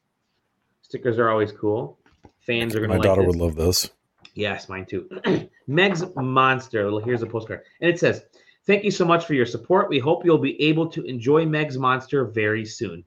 [0.82, 2.00] Stickers are always cool.
[2.40, 2.90] Fans are gonna.
[2.90, 3.28] My like daughter this.
[3.28, 3.92] would love those.
[4.40, 5.10] Yes, mine too.
[5.68, 6.90] Meg's Monster.
[7.02, 7.64] Here's a postcard.
[7.82, 8.24] And it says,
[8.66, 9.90] Thank you so much for your support.
[9.90, 13.04] We hope you'll be able to enjoy Meg's Monster very soon.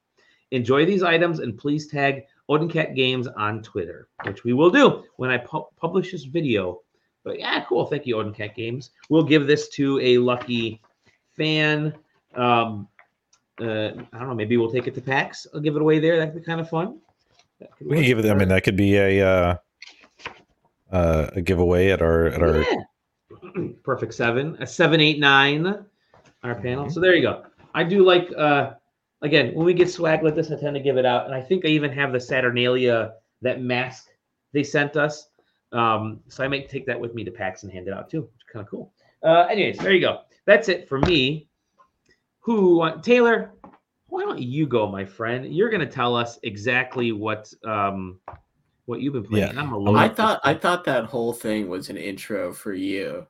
[0.50, 5.30] Enjoy these items and please tag Odencat Games on Twitter, which we will do when
[5.30, 6.80] I pu- publish this video.
[7.24, 7.86] But yeah, cool.
[7.86, 8.90] Thank you, Odencat Games.
[9.08, 10.82] We'll give this to a lucky
[11.34, 11.94] fan.
[12.34, 12.88] Um,
[13.60, 14.34] uh, I don't know.
[14.34, 15.46] Maybe we'll take it to PAX.
[15.54, 16.18] I'll give it away there.
[16.18, 16.98] That'd be kind of fun.
[17.78, 18.30] Could We can give it.
[18.30, 19.56] I mean, that could be a uh,
[20.92, 22.62] uh, a giveaway at our at our.
[22.62, 22.82] Yeah.
[23.82, 25.66] Perfect seven, a seven, eight, nine,
[26.42, 26.86] our panel.
[26.86, 26.92] Mhm.
[26.92, 27.44] So there you go.
[27.74, 28.74] I do like uh
[29.22, 31.40] again when we get swag like this, I tend to give it out, and I
[31.40, 34.08] think I even have the Saturnalia that mask
[34.52, 35.28] they sent us.
[35.72, 38.20] Um, so I might take that with me to PAX and hand it out too,
[38.20, 38.92] which is kind of cool.
[39.22, 40.20] Uh, anyways, there you go.
[40.44, 41.48] That's it for me.
[42.40, 43.54] Who uh, Taylor?
[44.08, 45.54] Why don't you go, my friend?
[45.54, 48.20] You're gonna tell us exactly what um
[48.92, 49.54] what you've been playing.
[49.56, 49.92] Yeah.
[49.96, 53.26] I thought I thought that whole thing was an intro for you.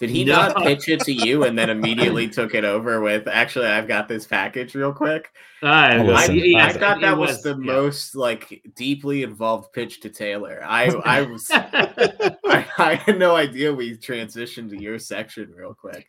[0.00, 0.34] Did he No.
[0.34, 3.28] not pitch it to you and then immediately took it over with?
[3.28, 5.28] Actually, I've got this package real quick.
[5.62, 7.56] Uh, I, listen, I I- thought that was, the yeah.
[7.56, 10.60] most like deeply involved pitch to Taylor.
[10.66, 16.08] I I was I, had no idea we transitioned to your section real quick.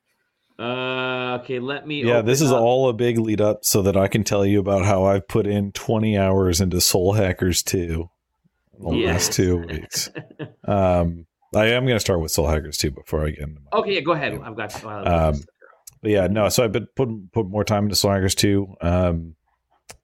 [0.57, 2.03] uh, okay, let me.
[2.03, 4.59] Yeah, this is up- all a big lead up so that I can tell you
[4.59, 8.09] about how I've put in 20 hours into Soul Hackers 2
[8.79, 9.11] in the Yeah.
[9.13, 10.09] last two weeks.
[10.65, 13.79] Um, I am going to start with Soul Hackers 2 before I get into my.
[13.79, 14.39] Okay, yeah, go ahead.
[14.43, 14.83] I've got.
[14.85, 15.41] I'll- Um,
[16.01, 16.49] But yeah, no.
[16.49, 18.75] So I've been put put more time into Soul Hackers 2.
[18.81, 19.35] Um,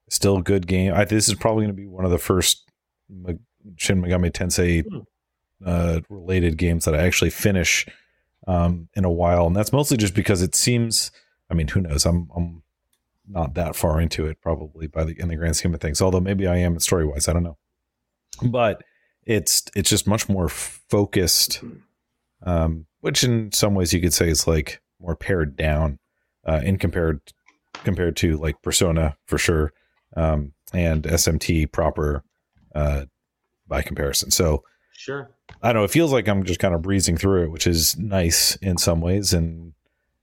[0.09, 0.93] still a good game.
[0.93, 2.70] I, this is probably going to be one of the first
[3.78, 4.97] Shin Megami Tensei Hmm.
[5.65, 7.86] uh, related games that I actually finish
[8.47, 11.11] um, in a while, and that's mostly just because it seems.
[11.49, 12.05] I mean, who knows?
[12.05, 12.63] I'm I'm
[13.28, 16.01] not that far into it, probably by the in the grand scheme of things.
[16.01, 17.28] Although maybe I am story wise.
[17.28, 17.57] I don't know,
[18.43, 18.84] but
[19.25, 21.63] it's it's just much more focused,
[22.43, 25.99] um, which in some ways you could say is like more pared down
[26.45, 27.21] uh, in compared
[27.84, 29.73] compared to like Persona for sure,
[30.15, 32.23] um, and SMT proper
[32.75, 33.05] uh,
[33.67, 34.32] by comparison.
[34.32, 34.63] So
[34.93, 35.32] sure.
[35.61, 35.86] I don't know.
[35.86, 39.01] It feels like I'm just kind of breezing through it, which is nice in some
[39.01, 39.34] ways.
[39.34, 39.73] And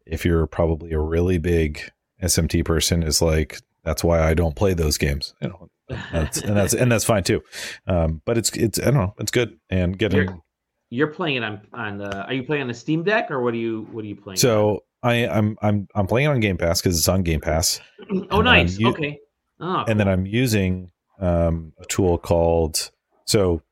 [0.04, 1.80] if you're probably a really big
[2.22, 5.34] SMT person, is like that's why I don't play those games.
[5.40, 7.43] You know, that's, and that's and that's fine too.
[7.87, 9.14] Um, but it's it's I don't know.
[9.18, 10.18] It's good and getting.
[10.22, 10.41] You're-
[10.89, 11.99] You're playing it on on.
[11.99, 14.14] the, are you playing on the Steam Deck or what are you what are you
[14.16, 14.37] playing?
[14.39, 17.80] So I I'm I'm I'm playing on Game Pass because it's on Game Pass,
[18.30, 18.78] oh, nice.
[18.78, 19.18] U- okay.
[19.61, 22.91] Oh, and then I'm using um, a tool called.
[23.24, 23.62] So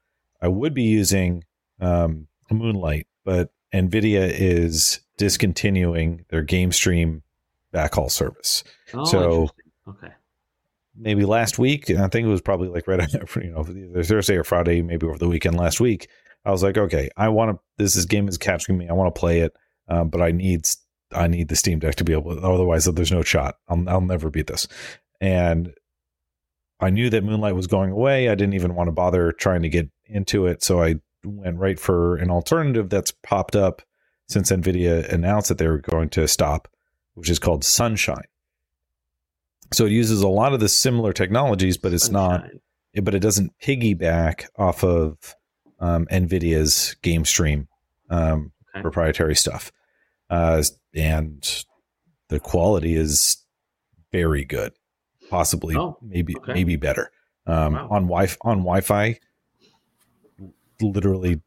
[0.42, 1.44] I would be using
[1.80, 7.22] um, Moonlight, but Nvidia is discontinuing their Game Stream
[7.72, 8.64] backhaul service.
[8.92, 9.50] oh, so- interesting.
[9.88, 10.14] okay.
[10.96, 13.00] Maybe last week, and I think it was probably like right
[13.36, 16.08] you know, either Thursday or Friday, maybe over the weekend last week.
[16.44, 17.58] I was like, okay, I want to.
[17.78, 18.88] This is game is capturing me.
[18.88, 19.56] I want to play it,
[19.88, 20.68] um, but I need
[21.12, 22.36] I need the Steam Deck to be able.
[22.36, 23.56] to Otherwise, there's no shot.
[23.68, 24.68] I'll I'll never beat this.
[25.20, 25.72] And
[26.80, 28.28] I knew that Moonlight was going away.
[28.28, 31.78] I didn't even want to bother trying to get into it, so I went right
[31.78, 33.82] for an alternative that's popped up
[34.28, 36.68] since Nvidia announced that they were going to stop,
[37.14, 38.24] which is called Sunshine.
[39.74, 42.60] So it uses a lot of the similar technologies, but it's not Sunshine.
[42.94, 45.34] it- but it doesn't piggyback off of
[45.80, 47.68] um, NVIDIA's game stream
[48.10, 48.82] um, Okay.
[48.82, 49.70] proprietary stuff.
[50.30, 50.62] Uh,
[50.94, 51.64] and
[52.28, 53.36] the quality is
[54.12, 54.72] very good,
[55.30, 56.52] possibly Oh, maybe okay.
[56.54, 57.10] maybe better.
[57.46, 57.88] Um, Wow.
[57.90, 59.18] On Wi on Wi-Fi,
[60.80, 61.40] literally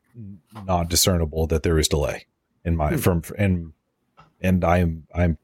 [0.65, 2.25] not discernible that there is delay
[2.65, 2.97] in my Hmm.
[2.97, 3.73] from and
[4.41, 5.37] and I'm I'm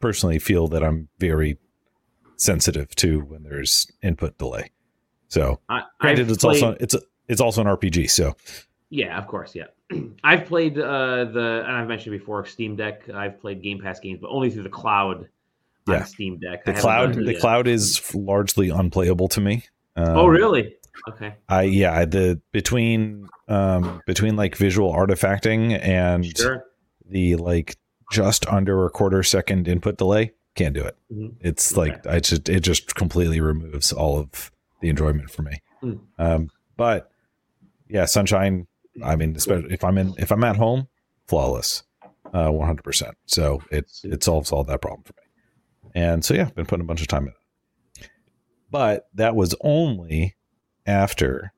[0.00, 1.58] personally feel that I'm very
[2.40, 4.70] sensitive to when there's input delay.
[5.28, 8.10] So I, granted, I've it's also it's a, it's also an RPG.
[8.10, 8.34] So
[8.88, 9.66] yeah, of course, yeah.
[10.24, 13.08] I've played uh, the, and I've mentioned before, Steam Deck.
[13.10, 15.28] I've played Game Pass games, but only through the cloud
[15.86, 16.00] yeah.
[16.00, 16.64] on Steam Deck.
[16.64, 17.40] The cloud, the yet.
[17.40, 19.64] cloud is largely unplayable to me.
[19.96, 20.74] Um, oh, really?
[21.08, 21.34] Okay.
[21.48, 26.64] I yeah the between um between like visual artifacting and sure.
[27.08, 27.76] the like
[28.12, 30.96] just under a quarter second input delay can't do it.
[31.12, 31.36] Mm-hmm.
[31.40, 31.92] It's okay.
[31.92, 35.62] like I just it just completely removes all of the enjoyment for me.
[35.82, 36.00] Mm.
[36.18, 37.10] Um, but
[37.88, 38.66] yeah, sunshine.
[39.04, 40.88] I mean, especially if I'm in if I'm at home,
[41.26, 41.84] flawless,
[42.34, 43.16] uh, one hundred percent.
[43.26, 45.92] So it it solves all that problem for me.
[45.94, 48.08] And so yeah, I've been putting a bunch of time in it.
[48.70, 50.36] But that was only
[50.86, 51.52] after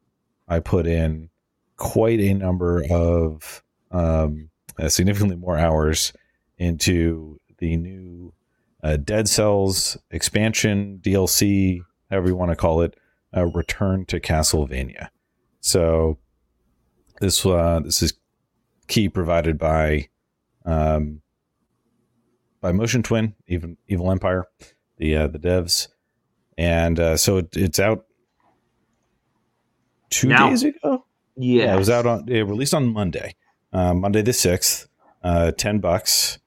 [0.49, 1.31] I put in
[1.77, 6.13] quite a number of um, uh, significantly more hours
[6.59, 8.33] into the new
[8.83, 11.81] uh, Dead Cells expansion DLC,
[12.11, 12.97] however you want to call it,
[13.37, 15.09] uh, Return to Castlevania.
[15.61, 16.19] So
[17.21, 18.15] this uh, this is
[18.89, 20.09] key provided by
[20.65, 21.23] um,
[22.61, 24.47] by Motion Twin, even Evil Empire,
[24.99, 25.89] the uh, the devs,
[26.59, 28.07] and uh, so it, it's out
[30.11, 31.05] two now, days ago.
[31.37, 31.67] Yes.
[31.67, 33.37] Yeah, it was out on it released on Monday,
[33.73, 34.89] uh, Monday the sixth.
[35.23, 36.39] Uh, ten bucks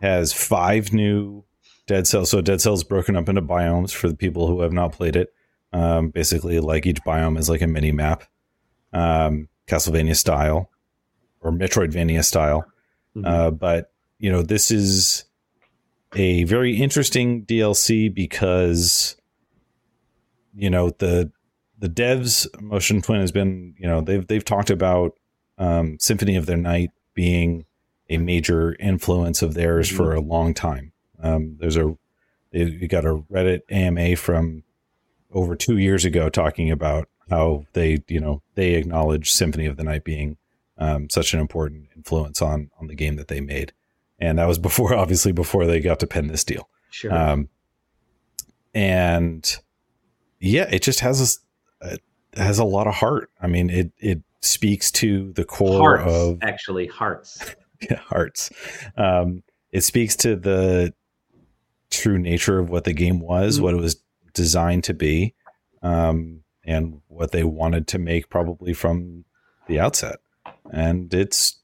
[0.00, 1.44] has five new
[1.88, 2.30] Dead Cells.
[2.30, 5.32] So Dead Cells broken up into biomes for the people who have not played it.
[5.72, 8.24] Um, basically, like each biome is like a mini map,
[8.92, 10.70] um, Castlevania style
[11.40, 12.64] or Metroidvania style.
[13.16, 13.26] Mm-hmm.
[13.26, 15.24] Uh, but you know, this is
[16.14, 19.16] a very interesting DLC because
[20.54, 21.30] you know the
[21.78, 25.18] the devs motion twin has been you know they've they've talked about
[25.58, 27.64] um, Symphony of the Night being
[28.08, 29.96] a major influence of theirs mm-hmm.
[29.96, 30.92] for a long time.
[31.22, 31.96] Um, there's a
[32.50, 34.64] you got a Reddit AMA from
[35.32, 39.84] over two years ago talking about how they you know they acknowledge Symphony of the
[39.84, 40.36] Night being
[40.78, 43.72] um, such an important influence on on the game that they made,
[44.18, 46.68] and that was before obviously before they got to pen this deal.
[46.90, 47.14] Sure.
[47.14, 47.48] Um,
[48.74, 49.56] and
[50.40, 51.40] yeah, it just has
[51.80, 52.02] a it
[52.34, 53.30] has a lot of heart.
[53.40, 57.54] I mean, it it speaks to the core hearts, of actually hearts.
[57.80, 58.50] yeah, hearts.
[58.96, 59.42] Um,
[59.72, 60.94] it speaks to the
[61.90, 63.64] true nature of what the game was, mm-hmm.
[63.64, 64.00] what it was
[64.34, 65.34] designed to be,
[65.82, 69.24] um, and what they wanted to make probably from
[69.66, 70.18] the outset.
[70.70, 71.58] And it's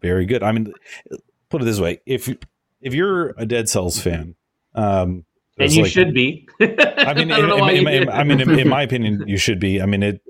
[0.00, 0.42] very good.
[0.42, 0.72] I mean,
[1.48, 2.28] put it this way: if
[2.80, 4.36] if you're a Dead Cells fan,
[4.74, 5.24] um,
[5.58, 6.48] and you like, should be.
[6.60, 9.80] I mean, I, in, in, in, I mean, in, my opinion, you should be.
[9.80, 10.20] I mean, it,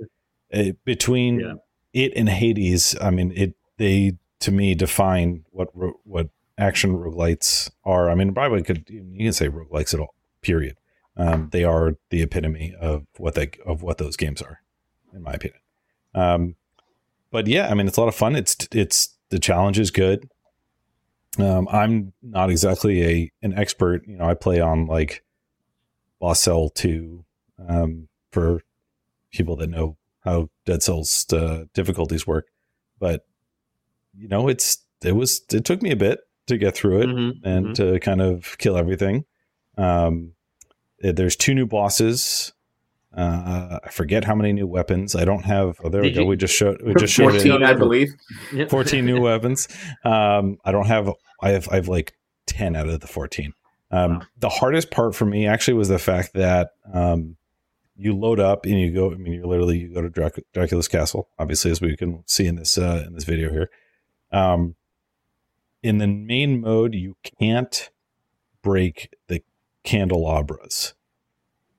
[0.50, 1.54] it between yeah.
[1.92, 2.96] it and Hades.
[3.00, 5.68] I mean, it they to me define what
[6.04, 6.28] what
[6.58, 8.10] action roguelites are.
[8.10, 10.14] I mean, probably could you can say roguelikes at all.
[10.42, 10.76] Period.
[11.16, 14.60] Um, they are the epitome of what they of what those games are,
[15.12, 15.60] in my opinion.
[16.14, 16.56] Um,
[17.30, 18.36] but yeah, I mean, it's a lot of fun.
[18.36, 20.28] It's it's the challenge is good.
[21.38, 24.06] Um, I'm not exactly a an expert.
[24.06, 25.24] You know, I play on like
[26.20, 27.24] Boss Cell two
[27.68, 28.62] um, for
[29.32, 32.46] people that know how Dead Cells uh, difficulties work,
[32.98, 33.26] but
[34.16, 37.46] you know, it's it was it took me a bit to get through it mm-hmm,
[37.46, 37.72] and mm-hmm.
[37.74, 39.24] to kind of kill everything.
[39.76, 40.32] Um,
[41.02, 42.52] eh, there's two new bosses.
[43.16, 45.14] Uh, I forget how many new weapons.
[45.14, 45.80] I don't have.
[45.84, 46.20] Oh, there Did we go.
[46.22, 46.82] You, we just showed.
[46.82, 47.62] We just showed 14.
[47.62, 48.08] I believe.
[48.68, 49.68] Fourteen new weapons.
[50.04, 51.10] Um, I don't have.
[51.40, 51.68] I have.
[51.68, 52.14] I have like
[52.46, 53.52] ten out of the fourteen.
[53.90, 54.22] Um, wow.
[54.38, 57.36] The hardest part for me actually was the fact that um,
[57.94, 59.12] you load up and you go.
[59.12, 62.46] I mean, you literally you go to Drac- Dracula's castle, obviously, as we can see
[62.46, 63.70] in this uh, in this video here.
[64.32, 64.74] Um,
[65.84, 67.90] in the main mode, you can't
[68.62, 69.42] break the
[69.84, 70.94] candelabras,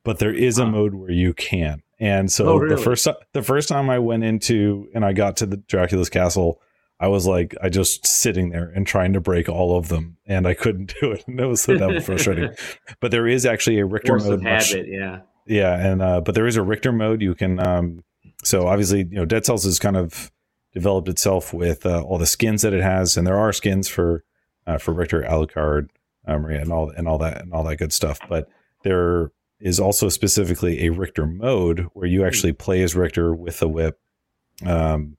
[0.04, 1.82] but there is a mode where you can.
[2.00, 2.76] And so oh, really?
[2.76, 6.62] the first the first time I went into and I got to the Dracula's castle,
[7.00, 10.46] I was like, I just sitting there and trying to break all of them, and
[10.48, 11.28] I couldn't do it.
[11.28, 12.52] And it was so that was frustrating.
[13.00, 14.44] but there is actually a Richter Force mode.
[14.44, 17.24] habit, yeah, yeah, and uh, but there is a Richter mode.
[17.24, 18.04] You can um,
[18.44, 20.32] so obviously you know Dead Cells is kind of
[20.76, 24.24] developed itself with uh, all the skins that it has, and there are skins for
[24.68, 25.90] uh, for Richter, Alucard,
[26.28, 28.20] uh, Maria, and all and all that and all that good stuff.
[28.30, 28.48] But
[28.84, 32.58] there is also specifically a Richter mode where you actually hmm.
[32.58, 34.00] play as Richter with a whip,
[34.64, 35.18] um,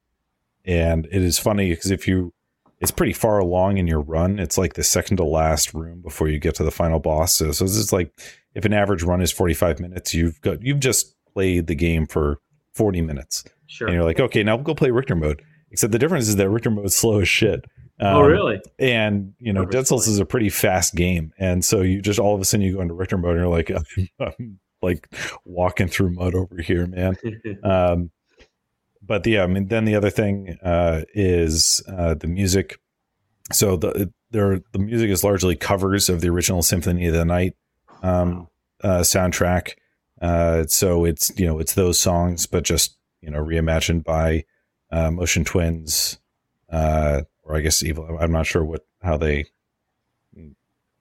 [0.64, 2.32] and it is funny because if you
[2.80, 4.38] it's pretty far along in your run.
[4.38, 7.34] It's like the second to last room before you get to the final boss.
[7.34, 8.12] So, so it's like
[8.54, 12.38] if an average run is 45 minutes, you've got you've just played the game for
[12.74, 13.44] 40 minutes.
[13.66, 13.88] Sure.
[13.88, 15.42] And you're like, okay, now we'll go play Richter mode.
[15.70, 17.64] Except the difference is that Richter mode is slow as shit.
[18.00, 18.60] Oh, um, oh, really?
[18.78, 22.34] And you know, Dead Cells is a pretty fast game, and so you just all
[22.34, 23.70] of a sudden you go into Richter mode, and you're like,
[24.20, 25.08] I'm like
[25.44, 27.16] walking through mud over here, man.
[27.64, 28.10] um,
[29.02, 32.78] but yeah, I mean, then the other thing uh, is uh, the music.
[33.52, 37.54] So the there the music is largely covers of the original Symphony of the Night
[38.02, 38.48] um,
[38.82, 39.74] uh, soundtrack.
[40.20, 42.96] Uh, so it's you know it's those songs, but just
[43.26, 44.44] you know reimagined by
[44.90, 46.18] uh, Motion Twins,
[46.70, 48.16] uh, or I guess Evil.
[48.18, 49.46] I'm not sure what how they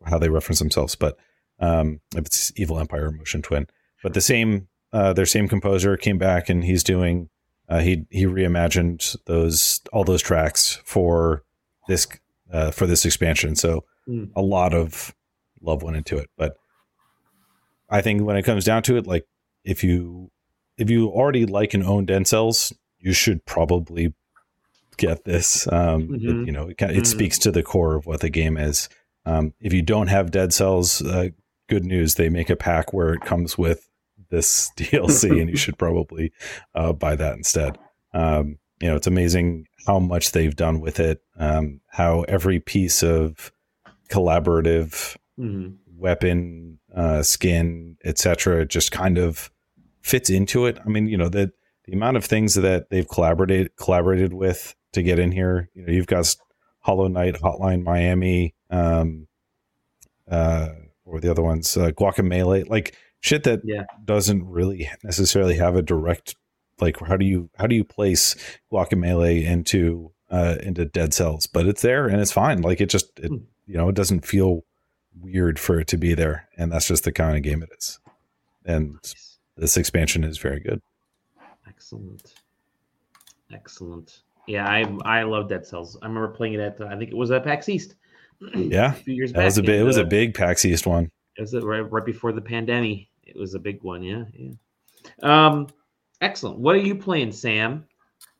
[0.06, 1.18] how they reference themselves, but
[1.60, 3.68] um, if it's Evil Empire or Motion Twin.
[4.04, 7.30] But the same uh, their same composer came back and he's doing
[7.70, 11.44] uh, he he reimagined those all those tracks for
[11.88, 12.08] this
[12.52, 13.56] uh, for this expansion.
[13.56, 14.32] So mm.
[14.36, 15.14] a lot of
[15.62, 16.30] love went into it.
[16.38, 16.58] But
[17.88, 19.28] I think when it comes down to it, like
[19.64, 20.32] if you
[20.78, 24.14] if you already like and own Dead Cells, you should probably
[24.98, 25.68] get this.
[25.72, 26.42] Um, mm-hmm.
[26.42, 27.04] it, you know, it, it mm-hmm.
[27.04, 28.90] speaks to the core of what the game is.
[29.26, 31.30] Um, if you don't have Dead Cells, uh,
[31.68, 32.16] good news.
[32.16, 33.90] They make a pack where it comes with
[34.30, 36.32] this DLC, and you should probably
[36.74, 37.78] uh, buy that instead.
[38.14, 41.22] Um, you know, it's amazing how much they've done with it.
[41.38, 43.52] Um, how every piece of
[44.10, 45.76] collaborative mm-hmm.
[45.98, 49.50] weapon, uh, skin, etc., just kind of
[50.06, 50.78] fits into it.
[50.86, 51.52] I mean, you know, the
[51.86, 55.70] the amount of things that they've collaborated collaborated with to get in here.
[55.74, 56.36] You know, you've got
[56.80, 59.28] Hollow Knight, Hotline Miami, um,
[60.30, 60.70] uh,
[61.06, 62.70] or the other ones, uh, Guacamelee.
[62.70, 63.86] Like shit that yeah.
[64.04, 66.36] doesn't really necessarily have a direct
[66.80, 68.36] like how do you how do you place
[68.72, 73.18] guacamelee into uh into dead cells but it's there and it's fine like it just
[73.20, 73.38] it hmm.
[73.66, 74.64] you know it doesn't feel
[75.20, 78.00] weird for it to be there and that's just the kind of game it is
[78.66, 79.00] and
[79.58, 80.82] this expansion is very good
[81.68, 82.36] excellent
[83.54, 87.18] excellent yeah i i love dead cells i remember playing it at i think it
[87.18, 87.96] was at pax east
[88.56, 90.66] yeah a few years that back was a big, it was a uh, big pax
[90.66, 94.04] east one it was right, right before the pandemic it was a big one.
[94.04, 94.52] Yeah, yeah.
[95.22, 95.68] Um,
[96.22, 96.60] excellent.
[96.60, 97.86] What are you playing, Sam?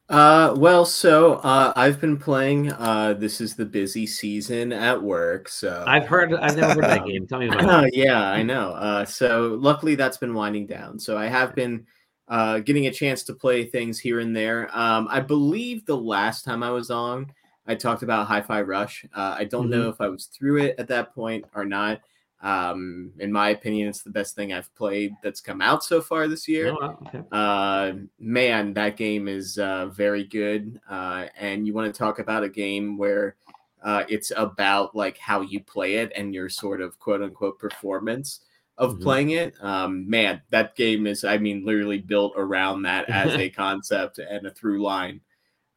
[0.08, 2.72] Uh, well, so uh, I've been playing.
[2.72, 6.32] Uh, this is the busy season at work, so I've heard.
[6.34, 7.26] I've never heard that game.
[7.26, 7.96] Tell me about it.
[7.96, 8.72] yeah, I know.
[8.72, 11.00] Uh, so luckily that's been winding down.
[11.00, 11.88] So I have been
[12.28, 14.70] uh, getting a chance to play things here and there.
[14.78, 17.32] Um, I believe the last time I was on,
[17.66, 19.06] I talked about Hi-Fi Rush.
[19.12, 19.82] Uh, I don't mm-hmm.
[19.82, 22.02] know if I was through it at that point or not.
[22.46, 26.28] Um, in my opinion, it's the best thing I've played that's come out so far
[26.28, 26.76] this year.
[26.80, 27.24] Oh, okay.
[27.32, 30.80] uh, man, that game is uh, very good.
[30.88, 33.36] Uh, and you want to talk about a game where
[33.84, 38.42] uh, it's about like how you play it and your sort of quote unquote performance
[38.78, 39.04] of mm-hmm.
[39.04, 39.56] playing it.
[39.60, 44.46] Um, man, that game is, I mean, literally built around that as a concept and
[44.46, 45.20] a through line.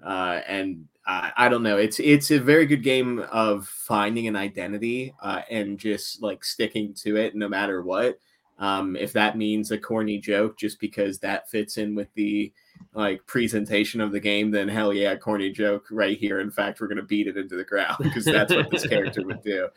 [0.04, 1.78] Uh, and uh, I don't know.
[1.78, 6.92] It's it's a very good game of finding an identity uh, and just like sticking
[6.94, 8.18] to it no matter what.
[8.58, 12.52] Um, if that means a corny joke, just because that fits in with the
[12.92, 16.40] like presentation of the game, then hell yeah, corny joke right here.
[16.40, 19.42] In fact, we're gonna beat it into the ground because that's what this character would
[19.42, 19.68] do.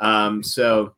[0.00, 0.96] Um, so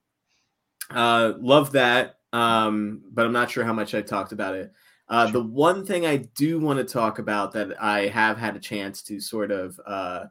[0.91, 4.73] uh, love that, um, but I'm not sure how much I talked about it.
[5.13, 8.59] Uh, the one thing I do want to talk about that I have had a
[8.59, 10.25] chance to sort of uh,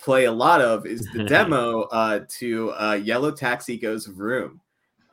[0.00, 4.62] play a lot of is the demo uh, to uh, Yellow Taxi Goes Vroom,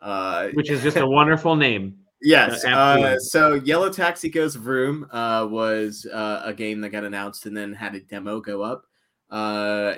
[0.01, 1.97] uh, which is just a wonderful name.
[2.21, 2.63] Yes.
[2.63, 7.95] Uh, so Yellow Taxi Goes Vroom was a game that got announced and then had
[7.95, 8.85] a demo go up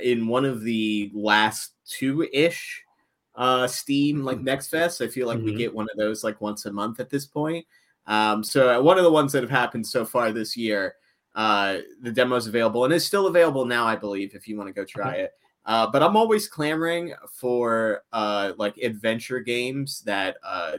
[0.01, 2.83] in one of the last two ish
[3.67, 4.45] Steam like hmm.
[4.45, 5.03] Next Fest.
[5.03, 5.45] I feel like mm-hmm.
[5.45, 7.63] we get one of those like once a month at this point.
[8.07, 10.95] Um, so uh, one of the ones that have happened so far this year,
[11.35, 14.67] uh, the demo is available and is still available now, I believe, if you want
[14.69, 15.21] to go try okay.
[15.23, 15.31] it.
[15.65, 20.77] Uh, but I'm always clamoring for uh, like adventure games that uh,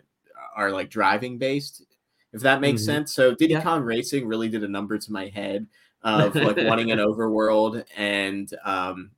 [0.56, 1.84] are like driving based,
[2.32, 2.92] if that makes mm-hmm.
[2.92, 3.14] sense.
[3.14, 3.62] So Diddy yeah.
[3.62, 5.66] Kong Racing really did a number to my head
[6.02, 9.10] of like wanting an overworld and um,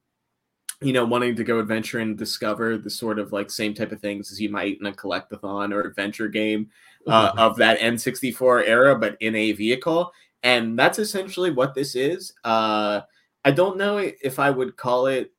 [0.80, 4.00] you know wanting to go adventure and discover the sort of like same type of
[4.00, 6.70] things as you might in a collectathon or adventure game
[7.06, 10.12] uh, of that N64 era, but in a vehicle.
[10.42, 12.32] And that's essentially what this is.
[12.44, 13.00] Uh,
[13.44, 15.32] I don't know if I would call it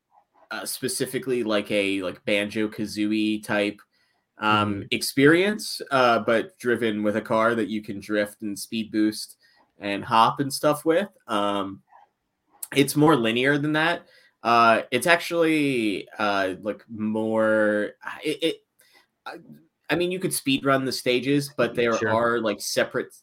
[0.51, 3.79] uh, specifically like a like Banjo Kazooie type
[4.39, 4.81] um, mm-hmm.
[4.91, 9.37] experience, uh, but driven with a car that you can drift and speed boost
[9.79, 11.09] and hop and stuff with.
[11.27, 11.81] Um,
[12.75, 14.03] it's more linear than that.
[14.43, 17.91] Uh, it's actually uh, like more.
[18.23, 18.55] It, it
[19.89, 22.09] I mean, you could speed run the stages, but there sure.
[22.09, 23.13] are like separate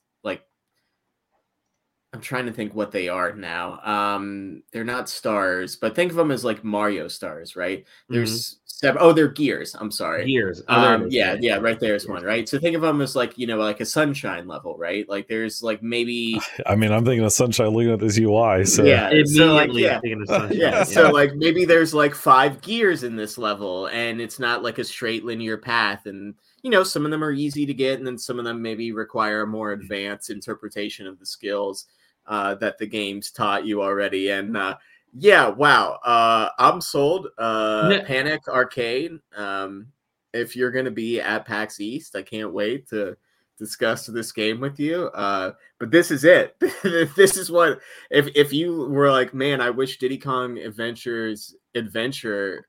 [2.14, 3.80] I'm trying to think what they are now.
[3.84, 7.84] Um, they're not stars, but think of them as like Mario stars, right?
[8.08, 8.58] There's mm-hmm.
[8.64, 9.02] seven.
[9.02, 9.76] Oh, they're gears.
[9.78, 10.62] I'm sorry, gears.
[10.68, 12.48] Um, yeah, yeah, right there's one, right?
[12.48, 15.06] So think of them as like you know, like a sunshine level, right?
[15.06, 16.40] Like there's like maybe.
[16.66, 18.64] I mean, I'm thinking of sunshine looking at this UI.
[18.64, 20.82] So yeah, so like yeah, yeah, yeah.
[20.84, 24.84] So like maybe there's like five gears in this level, and it's not like a
[24.84, 28.18] straight linear path, and you know, some of them are easy to get, and then
[28.18, 31.86] some of them maybe require a more advanced interpretation of the skills
[32.26, 34.30] uh, that the game's taught you already.
[34.30, 34.76] And uh,
[35.14, 37.28] yeah, wow, uh, I'm sold.
[37.38, 39.18] Uh, Panik Arcade.
[39.36, 39.88] Um,
[40.32, 43.16] if you're going to be at PAX East, I can't wait to
[43.58, 45.06] discuss this game with you.
[45.06, 46.56] Uh, but this is it.
[46.82, 47.80] this is what
[48.10, 52.68] if if you were like, man, I wish Diddy Kong Adventures Adventure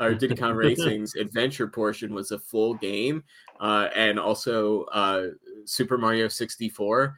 [0.00, 3.24] or Diddy Kong Racing's adventure portion was a full game,
[3.60, 5.28] uh, and also uh,
[5.64, 7.16] Super Mario 64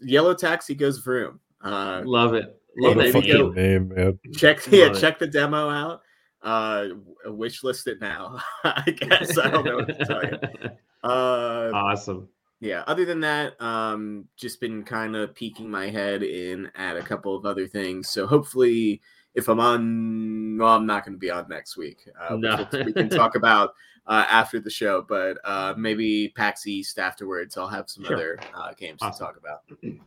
[0.00, 1.40] Yellow Taxi goes vroom.
[1.62, 2.60] Uh, Love it.
[2.76, 3.12] Love it.
[3.12, 4.18] Go, name, man.
[4.34, 5.00] Check yeah, it.
[5.00, 6.02] check the demo out.
[6.42, 6.88] Uh,
[7.26, 8.38] wish list it now.
[8.64, 10.38] I guess I don't know what to tell you.
[11.04, 12.26] Uh, awesome.
[12.60, 12.82] Yeah.
[12.86, 17.36] Other than that, um, just been kind of peeking my head in at a couple
[17.36, 18.08] of other things.
[18.08, 19.02] So hopefully,
[19.34, 22.08] if I'm on, well, I'm not going to be on next week.
[22.20, 22.66] Uh, no.
[22.72, 23.74] we can talk about
[24.06, 27.56] uh, after the show, but uh, maybe PAX East afterwards.
[27.56, 28.16] I'll have some sure.
[28.16, 29.26] other uh, games awesome.
[29.26, 29.62] to talk about.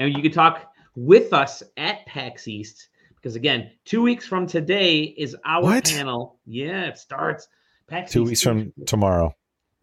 [0.00, 5.02] And you can talk with us at PAX East because again, two weeks from today
[5.02, 5.84] is our what?
[5.84, 6.40] panel.
[6.46, 7.48] Yeah, it starts.
[7.86, 9.34] PAX two East weeks from tomorrow.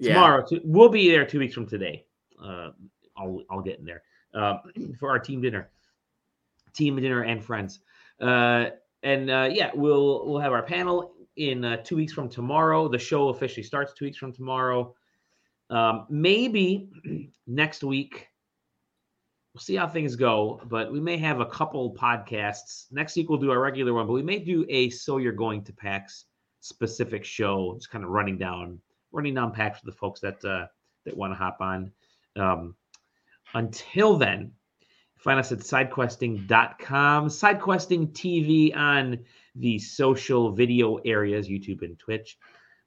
[0.01, 0.59] Tomorrow, yeah.
[0.65, 1.25] we'll be there.
[1.25, 2.05] Two weeks from today.
[2.43, 2.71] Uh,
[3.17, 4.57] I'll I'll get in there uh,
[4.99, 5.69] for our team dinner,
[6.73, 7.79] team dinner and friends.
[8.21, 8.69] Uh,
[9.03, 12.87] and uh, yeah, we'll we'll have our panel in uh, two weeks from tomorrow.
[12.87, 14.93] The show officially starts two weeks from tomorrow.
[15.69, 16.89] Um, maybe
[17.47, 18.27] next week,
[19.53, 22.85] we'll see how things go, but we may have a couple podcasts.
[22.91, 25.63] Next week, we'll do our regular one, but we may do a So You're Going
[25.63, 26.25] to PAX
[26.59, 28.79] specific show, just kind of running down,
[29.11, 30.67] running down PAX for the folks that, uh,
[31.05, 31.91] that want to hop on.
[32.35, 32.75] Um,
[33.53, 34.51] until then,
[35.21, 39.19] find us at sidequesting.com, sidequesting TV on
[39.55, 42.37] the social video areas, YouTube and Twitch.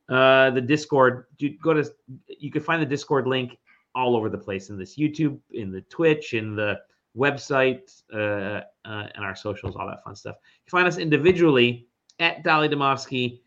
[0.08, 1.26] Uh, the Discord,
[1.62, 1.90] go to
[2.28, 3.56] you can find the Discord link
[3.94, 6.80] all over the place in this YouTube, in the Twitch, in the
[7.16, 10.36] website, uh, uh, and our socials, all that fun stuff.
[10.66, 11.86] You find us individually
[12.18, 13.40] at Dali Demovsky,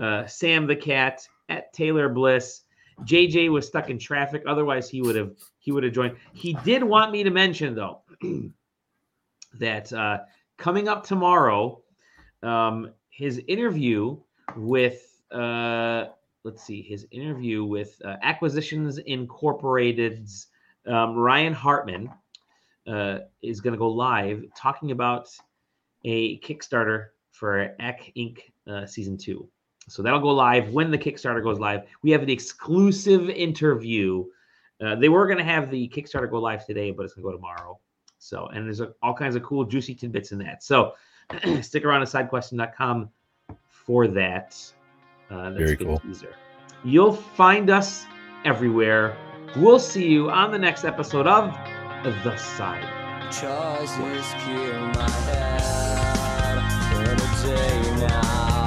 [0.00, 2.62] uh, Sam the Cat, at Taylor Bliss.
[3.04, 6.16] JJ was stuck in traffic, otherwise he would have he would have joined.
[6.32, 8.02] He did want me to mention though
[9.58, 10.18] that uh,
[10.56, 11.80] coming up tomorrow
[12.42, 14.16] um, his interview
[14.56, 16.06] with uh,
[16.44, 20.48] let's see his interview with uh, Acquisitions Incorporated's
[20.86, 22.10] um, Ryan Hartman
[22.86, 25.28] uh, is going to go live talking about
[26.04, 28.38] a Kickstarter for Acq Inc.
[28.66, 29.48] Uh, season two.
[29.88, 31.82] So that'll go live when the Kickstarter goes live.
[32.02, 34.24] We have an exclusive interview.
[34.80, 37.30] Uh, they were going to have the Kickstarter go live today, but it's going to
[37.30, 37.78] go tomorrow.
[38.18, 40.62] So, and there's a, all kinds of cool, juicy tidbits in that.
[40.62, 40.94] So,
[41.62, 43.10] stick around at sidequesting.com
[43.66, 44.72] for that.
[45.30, 45.98] Uh, Very cool.
[45.98, 46.34] Teaser.
[46.84, 48.06] You'll find us
[48.44, 49.16] everywhere.
[49.56, 51.52] We'll see you on the next episode of
[52.04, 52.82] The Side.
[53.32, 56.48] Choices kill my head.
[57.10, 58.57] a day now